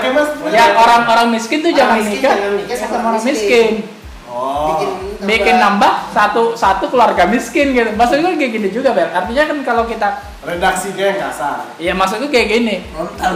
[0.03, 0.29] kemas.
[0.51, 3.66] ya orang-orang miskin tuh Orang jangan miskin nikah jangan nikah sama orang miskin
[4.31, 4.78] Oh.
[4.78, 4.91] Bikin,
[5.26, 9.83] bikin nambah satu satu keluarga miskin gitu maksudnya kayak gini juga Bel artinya kan kalau
[9.85, 10.07] kita
[10.41, 11.57] Redaksinya yang kasar.
[11.76, 12.76] ya maksudku kayak gini.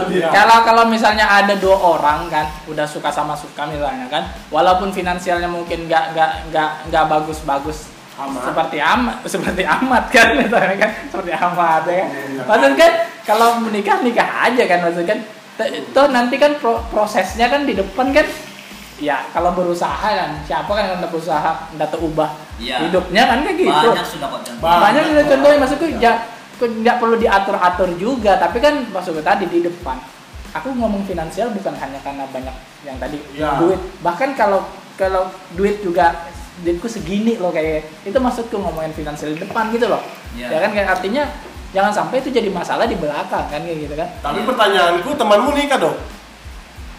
[0.09, 0.31] Iya.
[0.31, 5.45] kalau kalau misalnya ada dua orang kan udah suka sama suka misalnya kan walaupun finansialnya
[5.45, 8.47] mungkin nggak nggak nggak nggak bagus bagus Amat.
[8.47, 12.41] seperti amat seperti amat kan misalnya kan seperti amat ya kan Iya.
[12.41, 12.91] maksudnya kan
[13.21, 15.19] kalau menikah nikah aja kan maksudnya kan
[15.91, 18.23] toh nanti kan pro- prosesnya kan di depan kan
[18.97, 22.87] ya kalau berusaha kan siapa kan yang berusaha hendak terubah Iya.
[22.87, 24.63] hidupnya kan kayak gitu Banyak sudah kok contoh.
[24.63, 24.81] Banyak.
[24.81, 26.13] banyak juga contohnya maksudku ya
[26.55, 29.99] nggak perlu diatur atur juga tapi kan maksudku tadi di depan
[30.51, 33.59] aku ngomong finansial bukan hanya karena banyak yang tadi Ya.
[33.59, 34.63] duit bahkan kalau
[34.95, 36.15] kalau duit juga
[36.57, 39.99] duitku segini loh kayak itu maksudku ngomongin finansial di depan gitu loh
[40.31, 40.47] Ya.
[40.47, 41.27] ya kan kayak artinya
[41.71, 45.75] jangan sampai itu jadi masalah di belakang kan kayak gitu kan Tapi pertanyaanku temanmu nikah
[45.77, 45.97] dong.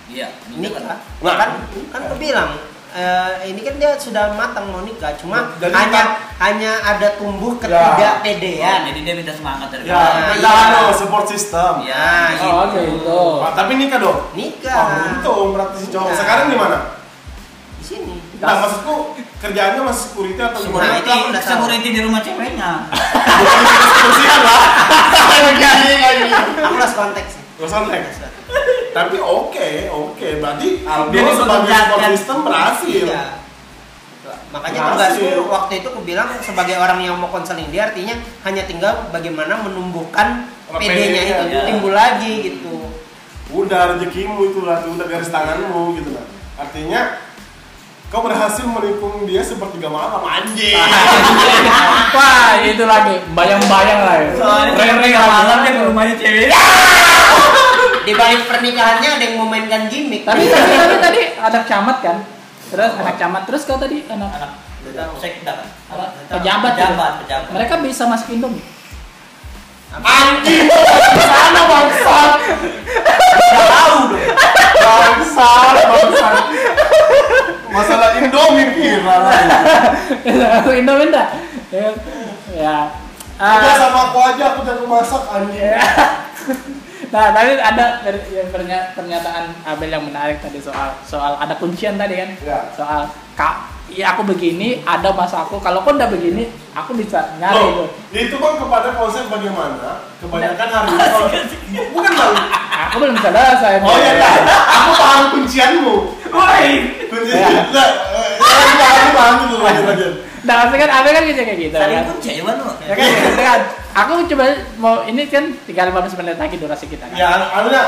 [0.07, 0.83] Iya, nikah
[1.19, 1.35] Nah.
[1.35, 1.51] kan
[1.91, 2.55] kan aku bilang
[2.93, 7.59] eh, ini kan dia sudah matang mau nikah, cuma Jadi hanya tak- hanya ada tumbuh
[7.59, 7.93] Ya.
[7.93, 8.79] ketidakpedean.
[8.87, 10.81] jadi dia minta semangat dari Ya, Nah, kita iya.
[10.81, 11.73] anu support system.
[11.83, 12.49] Ya, gitu.
[12.49, 13.21] Oh, gitu.
[13.39, 14.19] Pak, tapi nikah dong.
[14.33, 14.79] Nikah.
[14.79, 16.07] Oh, untung berarti si cowok.
[16.07, 16.17] Nikah.
[16.17, 16.77] Sekarang di mana?
[17.77, 18.15] Di sini.
[18.39, 18.95] Nah, maksudku
[19.37, 20.93] kerjaannya masih security atau Nah, gimana?
[20.95, 21.51] itu aku udah tahu.
[21.53, 23.61] security di rumah ceweknya Bukan
[23.93, 24.61] kebersihan lah.
[26.65, 27.43] Aku lost konteks sih.
[27.57, 28.01] Gak sontek.
[28.97, 30.29] Tapi oke, oke.
[30.41, 33.05] Berarti Aldo Dia sebagai support system berhasil.
[33.13, 33.25] Iya.
[34.57, 35.21] Makanya Berhasil.
[35.21, 38.17] tugas lu waktu itu aku bilang sebagai orang yang mau konseling dia artinya
[38.49, 41.61] hanya tinggal bagaimana menumbuhkan PD-nya itu iya.
[41.69, 42.89] timbul lagi gitu.
[43.53, 46.27] Udah rezekimu itu lah, udah garis tanganmu gitu lah.
[46.57, 47.21] Artinya
[48.09, 50.73] kau berhasil menikung dia sepertiga malam anjing.
[52.17, 54.31] Wah, itu lagi bayang-bayang lah ya.
[54.41, 56.49] soalnya malam ke rumahnya cewek
[58.07, 60.23] Di balik pernikahannya ada yang memainkan gimmick.
[60.23, 62.17] Tapi tadi tadi tadi anak camat kan.
[62.71, 64.51] Terus anak camat terus kau tadi anak anak
[65.19, 66.73] sekda kan apa pejabat.
[66.79, 68.63] pejabat pejabat Mereka bisa masuk Indomie.
[69.97, 70.67] Anjing,
[71.25, 72.39] sana bangsat.
[73.49, 74.03] tahu dong
[74.77, 76.35] Bangsat, bangsat.
[77.71, 79.19] Masalah Indomie kira.
[80.27, 81.29] Masuk Indomie enggak?
[81.75, 81.91] Ya.
[82.55, 82.79] ya.
[83.37, 85.75] Ah, Udah sama aku aja, aku udah masak anjing.
[86.97, 87.07] Ya.
[87.13, 87.85] Nah, tadi ada
[88.33, 92.31] yang pernya- pernyataan Abel yang menarik tadi soal soal ada kuncian tadi kan?
[92.41, 92.61] Ya.
[92.73, 93.05] Soal
[93.37, 95.57] kak, iya aku begini, ada masa aku.
[95.59, 97.89] Kalau kau udah begini, aku bisa nyari Loh, tuh.
[98.13, 101.29] itu kan kepada konsep bagaimana kebanyakan hari ini kalau
[101.95, 102.35] bukan bang
[102.77, 103.81] Aku belum bisa selesai.
[103.81, 105.95] oh iya iya aku paham kuncianmu
[106.29, 106.69] woi
[107.09, 107.63] kuncian Ya.
[107.73, 110.13] Nah, eh, aku paham aku paham itu lanjut lanjut
[110.47, 112.05] Nah, maksudnya kan Abel kan gitu kayak gitu saling kan.
[112.07, 113.61] kunci lu Ya kan, gitu kan.
[113.97, 114.45] Aku coba
[114.77, 117.17] mau ini kan tinggal 15 menit lagi durasi kita kan.
[117.17, 117.83] ya maksudnya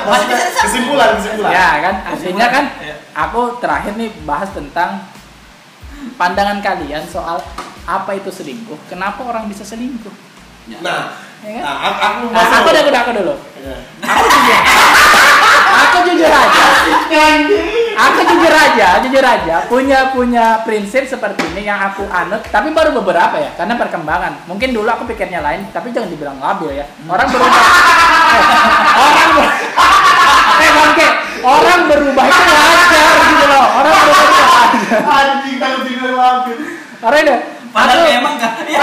[0.59, 2.94] kesimpulan kesimpulan Ya kan, artinya kan Ya.
[3.14, 5.05] aku terakhir nih bahas tentang
[6.14, 7.42] pandangan kalian soal
[7.82, 10.12] apa itu selingkuh, kenapa orang bisa selingkuh.
[10.80, 11.62] nah Ya kan?
[11.62, 13.34] nah aku aku Nah, aku udah aku dulu.
[13.59, 13.76] Ya.
[14.02, 14.59] Aku jujur.
[15.68, 16.64] aku jujur aja.
[17.98, 22.94] Aku jujur aja, jujur aja punya punya prinsip seperti ini yang aku anut, tapi baru
[22.94, 24.46] beberapa ya, karena perkembangan.
[24.46, 26.86] Mungkin dulu aku pikirnya lain, tapi jangan dibilang labil ya.
[27.06, 27.59] Orang berubah.
[28.28, 28.44] Eh,
[28.98, 29.56] orang ber-
[30.59, 31.09] Eh, bangke,
[31.40, 33.14] orang berubah itu wajar
[33.49, 33.66] loh.
[33.74, 34.46] Orang wajar.
[35.03, 36.57] anjing kalau tidak maafin
[36.99, 37.36] Orang itu
[37.68, 38.80] padahal emang kan ya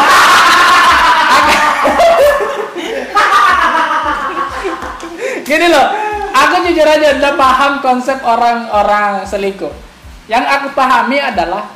[5.45, 5.87] Gini loh,
[6.31, 9.69] aku jujur aja udah paham konsep orang-orang selingkuh.
[10.25, 11.69] Yang aku pahami adalah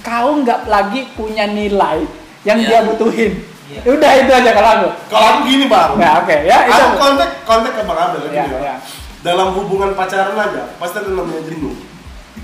[0.00, 2.06] kau nggak lagi punya nilai
[2.46, 2.68] yang Iya.
[2.68, 3.32] dia butuhin.
[3.66, 3.80] Iya.
[3.88, 4.88] Udah itu aja kalau aku.
[5.08, 6.76] kalau aku gini bang Nah, oke ya itu.
[6.76, 8.78] aku kontak kontak ke bang Abel Ya, gini, Bang.
[9.24, 11.72] Dalam hubungan pacaran aja pasti ada namanya jenuh.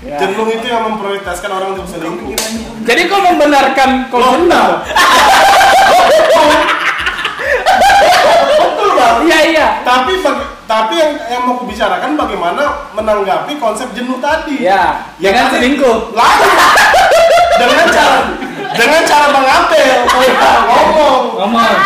[0.01, 0.17] Ya.
[0.17, 2.33] jenuh itu yang memprioritaskan orang untuk selingkuh.
[2.89, 4.81] Jadi kau membenarkan kau benar.
[8.57, 9.17] betul bang.
[9.29, 9.67] Iya iya.
[9.85, 14.65] tapi bagi, tapi yang yang mau kubicarakan bagaimana menanggapi konsep jenuh tadi.
[14.65, 16.17] Ya, Yang tadi- selingkuh.
[16.17, 16.49] lain.
[17.61, 18.17] Dengan cara
[18.73, 20.53] dengan cara bang Abel oh iya.
[20.65, 21.23] Ngomong.
[21.45, 21.77] Ngomong.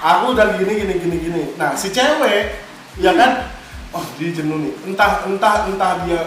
[0.00, 1.42] aku udah gini gini gini gini.
[1.54, 2.66] Nah si cewek
[2.98, 3.59] ya kan
[3.90, 6.20] oh dia jenuh nih entah entah entah dia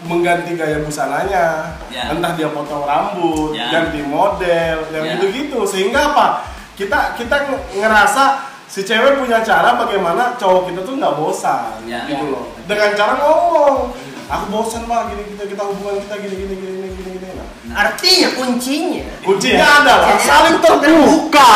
[0.00, 2.10] mengganti gaya busananya Ya.
[2.10, 3.66] entah dia potong rambut Ya.
[3.68, 5.12] ganti model yang Ya.
[5.16, 8.24] gitu gitu sehingga apa kita kita nge- ngerasa
[8.64, 12.06] si cewek punya cara bagaimana cowok kita tuh nggak bosan Ya.
[12.06, 12.30] gitu Ya.
[12.30, 13.90] loh dengan cara ngomong
[14.24, 17.26] aku bosan pak gini kita kita hubungan kita gini gini gini gini gini, gini.
[17.34, 17.46] Nah,
[17.80, 19.78] Artinya kuncinya kuncinya Iya.
[19.82, 21.52] adalah saling terbuka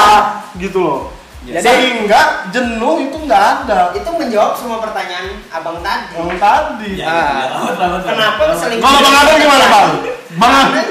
[0.56, 1.00] gitu loh
[1.42, 1.58] Ya.
[1.58, 6.14] Jadi- sehingga jenuh itu nggak ada itu menjawab semua pertanyaan abang tadi.
[6.14, 7.66] yang tadi Ya, Ah.
[7.66, 8.02] ya, rawat.
[8.06, 8.80] Kenapa selingkuh?
[8.80, 9.90] kalau bang Adel gimana bang
[10.32, 10.86] bang bang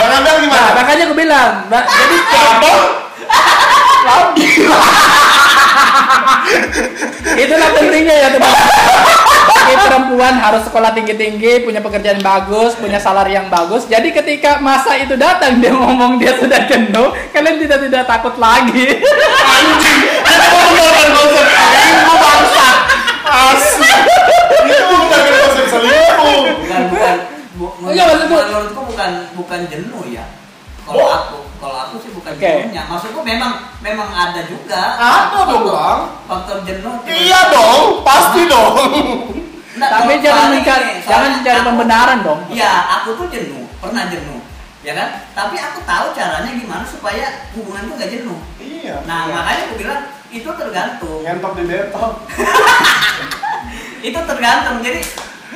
[0.00, 2.72] Nah, gimana makanya aku bilang, Mbak, jadi apa
[7.36, 8.52] Itulah pentingnya ya teman.
[9.60, 13.84] Bagi perempuan harus sekolah tinggi-tinggi, punya pekerjaan bagus, punya salari yang bagus.
[13.84, 18.98] Jadi ketika masa itu datang dia ngomong dia sudah jenuh, kalian tidak tidak takut lagi.
[18.98, 20.00] anjing.
[21.70, 22.68] Itu bangsa.
[23.22, 23.92] Asli.
[24.64, 26.40] Itu menggunakan konsep selingkuh.
[26.58, 27.14] Bukan bukan.
[27.52, 30.24] Bu- Iya, maksudku- menurutku bukan bukan jenuh ya.
[30.82, 31.12] Kalau Oh.
[31.12, 32.40] aku kalau aku sih bukan Oke.
[32.42, 32.82] jenuhnya.
[32.88, 34.96] Maksudku memang memang ada juga.
[34.96, 36.00] Ada dong, faktor- Bang.
[36.26, 36.94] faktor jenuh.
[37.04, 38.74] Iya dong pasti dong
[39.82, 42.40] Tapi jangan mencari gini, jangan mencari aku- pembenaran dong.
[42.46, 44.40] Iya, aku tuh jenuh, pernah jenuh,
[44.80, 45.08] ya kan?
[45.30, 48.38] Tapi aku tahu caranya gimana supaya hubungan tuh gak jenuh.
[48.58, 49.32] iya Nah, Iya.
[49.34, 51.20] makanya aku bilang itu tergantung.
[51.20, 52.10] ngentok di laptop
[54.02, 54.76] Itu tergantung.
[54.80, 55.00] Jadi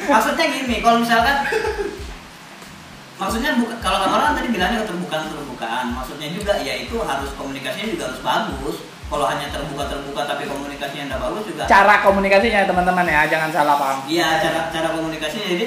[0.05, 1.37] maksudnya gini, kalau misalkan
[3.15, 7.89] maksudnya buka, kalau kan orang tadi bilangnya keterbukaan keterbukaan maksudnya juga ya itu harus komunikasinya
[7.89, 8.77] juga harus bagus
[9.15, 11.63] kalau hanya terbuka terbuka tapi komunikasinya tidak bagus juga.
[11.65, 13.99] Cara komunikasinya teman-teman ya jangan salah paham.
[14.05, 15.47] Iya cara cara komunikasinya.
[15.49, 15.67] Jadi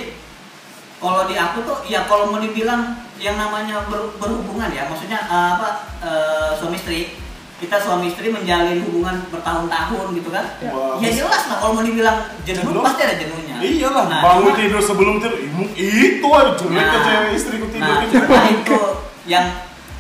[0.97, 2.81] kalau di aku tuh ya kalau mau dibilang
[3.17, 5.67] yang namanya ber- berhubungan ya maksudnya eh, apa
[6.01, 7.15] eh, suami istri
[7.57, 10.45] kita suami istri menjalin hubungan bertahun-tahun gitu kan?
[10.59, 10.69] Ya.
[10.69, 12.83] Wah, ya jelas lah kalau mau dibilang jenuh Jenuh?
[12.83, 13.55] pasti ada jenuhnya.
[13.57, 15.33] Iyalah, Nah, bangun cuma- tidur sebelum tidur
[15.73, 17.01] itu aja jelek Nah.
[17.01, 17.81] cewek istriku tidur.
[17.81, 18.77] nah, nah, itu
[19.25, 19.45] yang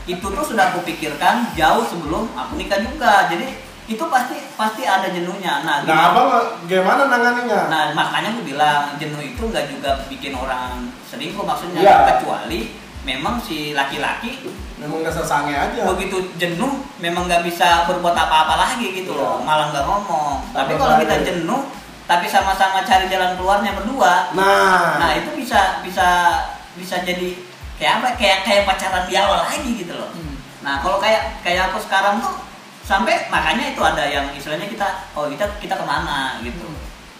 [0.07, 3.43] itu tuh sudah aku pikirkan jauh sebelum aku nikah juga jadi
[3.85, 6.29] itu pasti pasti ada jenuhnya nah, Nah, gimana- abang
[6.65, 7.59] gimana nanganinya?
[7.67, 11.97] Nah makanya aku bilang jenuh itu nggak juga bikin orang selingkuh maksudnya Iya.
[12.09, 14.43] kecuali memang si laki-laki
[14.77, 15.87] Memang dasar sange aja.
[15.87, 19.45] begitu jenuh memang nggak bisa berbuat apa-apa lagi gitu loh Iya.
[19.45, 20.35] malah nggak ngomong.
[20.51, 21.61] Tapi Tambah kalau kita jenuh
[22.03, 26.07] tapi sama-sama cari jalan keluarnya berdua, Nah, nah itu bisa bisa
[26.73, 27.35] bisa jadi
[27.77, 30.09] kayak apa kayak kayak pacaran di awal lagi gitu loh.
[30.09, 30.35] Hmm.
[30.65, 32.33] Nah kalau kayak kayak aku sekarang tuh
[32.81, 36.65] sampai makanya itu ada yang istilahnya kita oh kita kita ke mana gitu.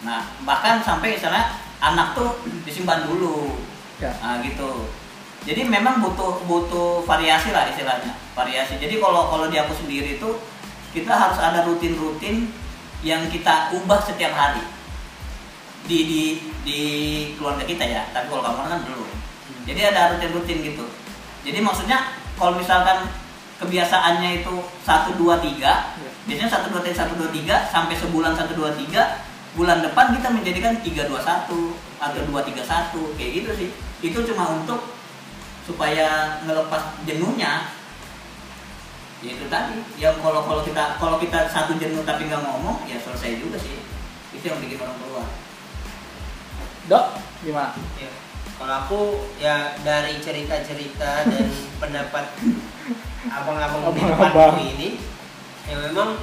[0.02, 3.54] Nah bahkan sampai misalnya anak tuh disimpan dulu,
[4.02, 4.10] Ya.
[4.18, 4.90] nah gitu.
[5.46, 8.82] Jadi memang butuh butuh variasi lah istilahnya variasi.
[8.82, 10.30] Jadi kalau kalau di aku sendiri itu
[10.90, 12.50] kita harus ada rutin-rutin
[13.06, 14.66] yang kita ubah setiap hari
[15.86, 16.22] di di
[16.66, 16.80] di
[17.38, 18.02] keluarga kita ya.
[18.10, 19.10] Tapi kalau kamu kan belum.
[19.68, 20.84] Jadi ada rutin-rutin gitu.
[21.44, 23.04] Jadi maksudnya kalau misalkan
[23.60, 24.54] kebiasaannya itu
[24.86, 26.10] 1 2 3, Ya.
[26.24, 29.20] biasanya 1 2 3 1 2 3 sampai sebulan 1 2 3,
[29.52, 33.68] bulan depan kita menjadikan 3 2 1 atau 2 3 1 kayak gitu sih.
[34.00, 34.96] Itu cuma untuk
[35.68, 37.68] supaya ngelepas jenuhnya.
[39.18, 42.96] Ya itu tadi, yang kalau kalau kita kalau kita satu jenuh tapi nggak ngomong, ya
[43.02, 43.82] selesai juga sih.
[44.30, 45.26] Itu yang bikin orang keluar.
[46.88, 48.08] dok gimana Ya,
[48.58, 49.00] Kalau aku
[49.38, 51.46] ya dari cerita-cerita dan
[51.78, 52.26] pendapat
[53.30, 54.88] abang-abang di depanku ini
[55.70, 56.18] ya memang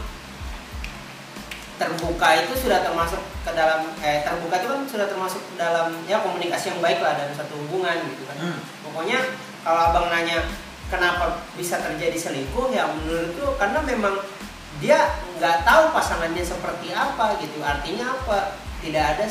[1.76, 6.24] terbuka itu sudah termasuk ke dalam eh terbuka itu kan sudah termasuk ke dalam ya
[6.24, 8.38] komunikasi yang baik lah dalam satu hubungan gitu kan.
[8.40, 8.60] Hmm.
[8.84, 9.20] Pokoknya
[9.64, 10.44] kalau abang nanya
[10.92, 14.16] kenapa bisa terjadi selingkuh ya menurutku karena memang
[14.84, 19.26] dia nggak tahu pasangannya seperti apa gitu artinya apa tidak ada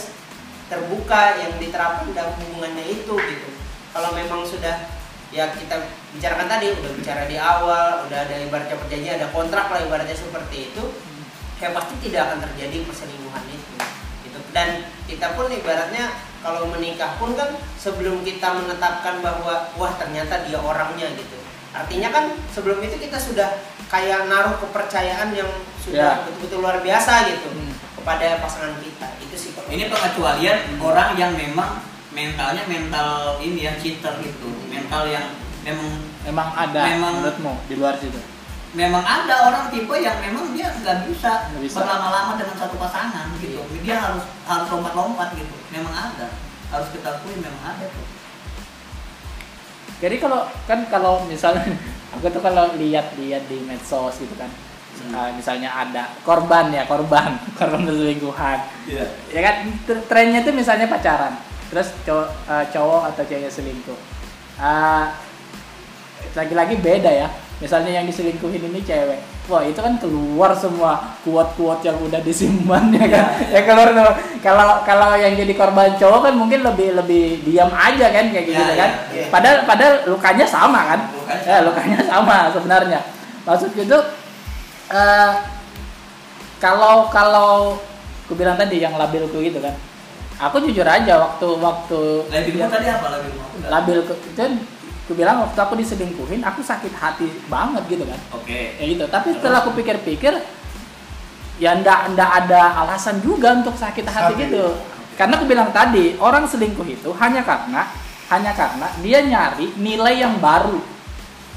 [0.74, 3.48] terbuka yang diterapkan dalam hubungannya itu gitu
[3.94, 4.90] kalau memang sudah
[5.30, 9.80] ya kita bicarakan tadi udah bicara di awal udah ada ibaratnya perjanjian ada kontrak lah
[9.80, 10.82] ibaratnya seperti itu
[11.58, 13.74] ya pasti tidak akan terjadi perselingkuhan itu
[14.22, 16.10] gitu dan kita pun ibaratnya
[16.42, 21.38] kalau menikah pun kan sebelum kita menetapkan bahwa wah ternyata dia orangnya gitu
[21.72, 23.48] artinya kan sebelum itu kita sudah
[23.88, 26.22] kayak naruh kepercayaan yang sudah Ya.
[26.26, 27.72] betul-betul luar biasa gitu Hmm.
[27.94, 31.80] kepada pasangan kita itu sih Ini pengecualian orang yang memang
[32.12, 35.34] mentalnya mental ini ya cheater gitu, mental yang
[35.64, 35.90] memang
[36.22, 38.34] memang ada Memang- menurutmu di luar situ
[38.74, 41.78] memang ada orang tipe yang memang dia nggak bisa, bisa.
[41.78, 43.62] berlama-lama dengan satu pasangan gitu.
[43.62, 43.80] Iya.
[43.86, 45.54] Dia harus harus lompat-lompat gitu.
[45.70, 46.34] Memang ada,
[46.74, 48.06] harus kita akui memang ada tuh.
[50.02, 51.64] jadi kalau kan kalau misalnya
[52.18, 54.50] aku tuh kalau lihat-lihat di medsos gitu kan.
[55.10, 59.04] Uh, misalnya ada korban ya korban korban perselingkuhan Iya.
[59.28, 59.54] ya kan?
[59.84, 61.34] Tr- trennya tuh misalnya pacaran
[61.68, 63.98] terus cowok, uh, cowok atau cewek selingkuh.
[64.54, 65.10] Uh,
[66.34, 67.28] lagi-lagi beda ya
[67.58, 69.20] misalnya yang diselingkuhin ini cewek.
[69.44, 73.24] Wah itu kan keluar semua kuat-kuat yang udah disimpan ya kan?
[73.52, 73.92] Ya keluar
[74.40, 78.58] kalau kalau yang jadi korban cowok kan mungkin lebih lebih diam aja kan kayak gitu
[78.58, 78.90] Ya, kan?
[79.12, 79.26] ya, ya.
[79.28, 81.00] padahal padahal lukanya sama kan?
[81.12, 81.66] Lukanya ya sama.
[81.68, 83.00] lukanya sama sebenarnya.
[83.44, 83.98] Maksud gitu
[84.86, 85.32] eh
[86.58, 87.76] kalau kalau
[88.24, 89.74] aku bilang tadi yang labilku gitu kan
[90.36, 93.40] aku jujur aja waktu waktu Labilmu tadi apa labilmu?
[93.40, 94.50] Aku nggak- labil ke dan
[95.04, 98.74] aku bilang waktu aku diselingkuhin aku sakit hati banget gitu kan Oke.
[98.74, 100.32] ya gitu tapi setelah aku pikir-pikir
[101.54, 104.42] ya ndak ndak ada alasan juga untuk sakit hati Sakit.
[104.48, 104.64] gitu
[105.14, 107.86] karena aku bilang tadi orang selingkuh itu hanya karena
[108.26, 110.80] hanya karena dia nyari nilai yang baru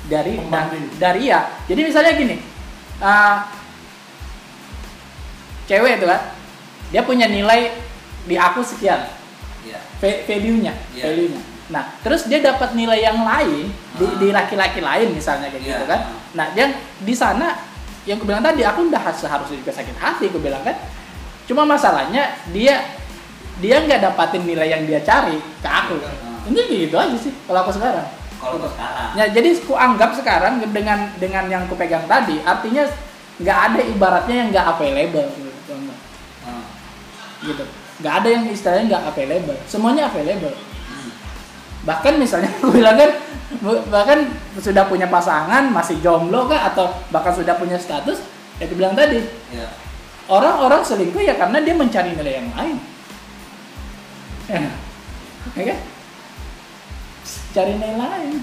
[0.05, 0.85] dari da- Pembanding.
[0.99, 2.35] dari ya jadi misalnya gini
[2.99, 3.37] uh,
[5.67, 6.21] cewek itu kan
[6.89, 7.75] dia punya nilai
[8.23, 9.03] di aku sekian
[9.67, 9.79] Iya.
[9.99, 11.03] va- value-nya, Iya.
[11.03, 11.41] value-nya.
[11.67, 13.67] Nah, terus dia dapat nilai yang lain
[13.99, 14.15] di, Ah.
[14.15, 15.71] di laki-laki lain misalnya kayak Iya.
[15.75, 16.01] gitu kan.
[16.31, 16.71] Nah, yang
[17.03, 17.59] di sana
[18.07, 20.79] yang aku bilang tadi aku udah seharusnya juga sakit hati aku bilang kan.
[21.43, 22.79] Cuma masalahnya dia
[23.59, 25.99] dia nggak dapatin nilai yang dia cari ke aku.
[25.99, 26.47] Ah.
[26.47, 28.07] Ini gitu aja sih kalau aku sekarang.
[28.55, 29.09] Kalau sekarang.
[29.19, 32.87] Ya, jadi aku anggap sekarang dengan dengan yang aku pegang tadi artinya
[33.37, 35.73] nggak ada ibaratnya yang nggak available gitu.
[36.47, 36.65] Hmm.
[37.43, 37.63] gitu.
[37.99, 39.57] Nggak ada yang istilahnya nggak available.
[39.67, 40.55] Semuanya available
[40.87, 41.11] Hmm.
[41.83, 43.11] bahkan misalnya aku bilang kan
[43.91, 44.27] bahkan
[44.59, 48.19] sudah punya pasangan masih jomblo kah atau bahkan sudah punya status
[48.59, 49.23] ya aku bilang tadi
[49.53, 49.67] ya.
[50.27, 52.77] orang-orang selingkuh ya karena dia mencari nilai yang lain
[54.51, 54.59] ya,
[55.55, 55.77] ya kan
[57.57, 58.37] cari nilai lain.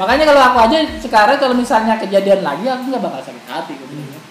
[0.00, 3.86] Makanya kalau aku aja sekarang kalau misalnya kejadian lagi aku nggak bakal sakit hati aku
[3.92, 4.24] bilang.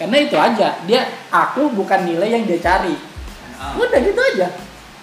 [0.00, 2.96] karena itu aja dia aku bukan nilai yang dia cari.
[3.60, 3.76] Ah.
[3.76, 4.48] udah gitu aja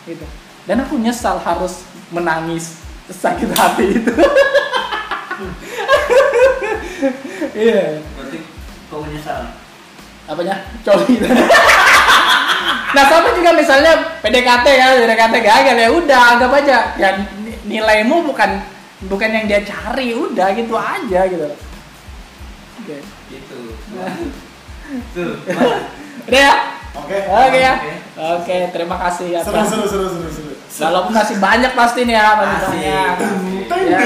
[0.10, 0.26] gitu.
[0.66, 4.14] Dan aku nyesal harus menangis sakit hati itu.
[7.58, 8.02] Iya.
[8.18, 8.38] Berarti
[8.90, 9.54] kau menyesal?
[10.30, 10.66] Apanya?
[10.86, 11.22] Coli.
[12.88, 16.78] Nah sama juga misalnya PDKT ya PDKT gagal ya udah anggap aja.
[16.96, 17.10] Ya
[17.68, 18.64] nilaimu bukan
[19.12, 21.46] bukan yang dia cari udah gitu aja gitu.
[21.46, 21.60] Loh.
[22.82, 22.98] oke.
[23.30, 23.58] Gitu.
[25.14, 25.78] Tuh gimana?
[26.28, 26.56] udah ya
[26.98, 27.18] Oke.
[27.24, 27.74] oke ya.
[27.78, 27.92] Oke.
[28.18, 30.52] oke terima kasih ya Seru seru seru seru seru.
[30.78, 32.80] walaupun masih banyak pasti nih ya masih.
[33.68, 34.06] Banyak ya,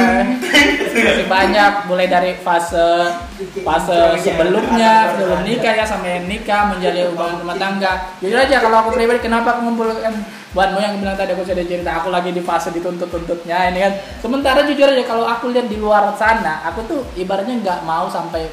[0.92, 3.12] masih banyak mulai dari fase
[3.60, 5.16] fase sebelumnya.
[5.16, 7.94] sebelum nikah ya sampai nikah menjalin hubungan rumah tangga.
[8.20, 10.14] Jujur aja kalau aku pribadi kenapa aku mengumpulkan
[10.52, 13.94] buatmu yang bilang tadi aku sudah cerita aku lagi di fase dituntut-tuntutnya ini kan.
[14.20, 18.48] Sementara jujur aja kalau aku lihat di luar sana aku tuh ibaratnya nggak mau sampai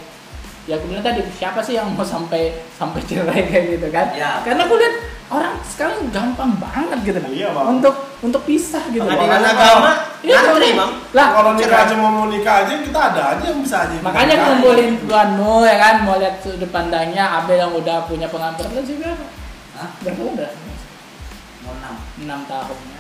[0.68, 4.44] ya aku bilang tadi siapa sih yang mau sampai sampai cerai kayak gitu kan Ya.
[4.44, 4.94] karena aku lihat
[5.28, 7.66] orang sekarang gampang banget gitu nah, Iya, Bang.
[7.74, 10.92] untuk untuk pisah gitu Pengadilan Makanya agama Iya, ngantri bang.
[11.12, 13.96] lah Kalau nikah aja mau mau nikah aja kita ada aja yang bisa aja.
[13.98, 14.44] makanya Nikah.
[14.46, 18.96] ngumpulin tuanmu ya kan mau lihat sudut pandangnya Abel yang udah punya pengalaman berapa sih
[18.98, 19.24] berapa
[19.74, 19.88] Hah?
[20.02, 20.50] berapa udah
[21.62, 22.97] mau enam enam tahunnya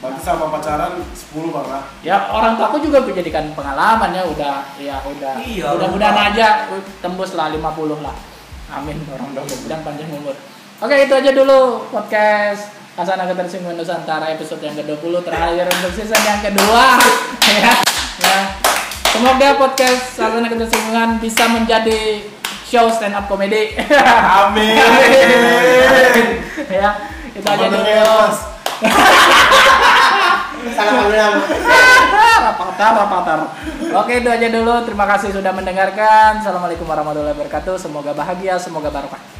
[0.00, 1.84] Berarti sama pacaran 10 bang lah.
[2.00, 6.48] ya orang tua aku juga dijadikan pengalaman ya udah ya udah Iya, mudah-mudahan aja
[6.98, 7.60] tembus lah 50
[8.00, 8.16] lah
[8.72, 10.32] amin orang tua mudah panjang umur
[10.80, 16.40] oke itu aja dulu podcast Asana Ketersinggungan Nusantara episode yang ke-20 terakhir untuk season yang
[16.40, 16.96] kedua
[17.60, 17.72] ya.
[18.18, 18.38] ya.
[19.06, 22.24] Semoga podcast Asana Ketersinggungan bisa menjadi
[22.64, 23.76] show stand up comedy.
[24.14, 24.76] Amin.
[26.72, 26.88] ya,
[27.32, 28.16] itu aja dulu.
[32.44, 33.40] Rapatar, rapatar.
[33.96, 34.84] Oke, itu aja dulu.
[34.84, 36.40] Terima kasih sudah mendengarkan.
[36.40, 37.76] Assalamualaikum warahmatullahi wabarakatuh.
[37.80, 39.39] Semoga bahagia, semoga barokah.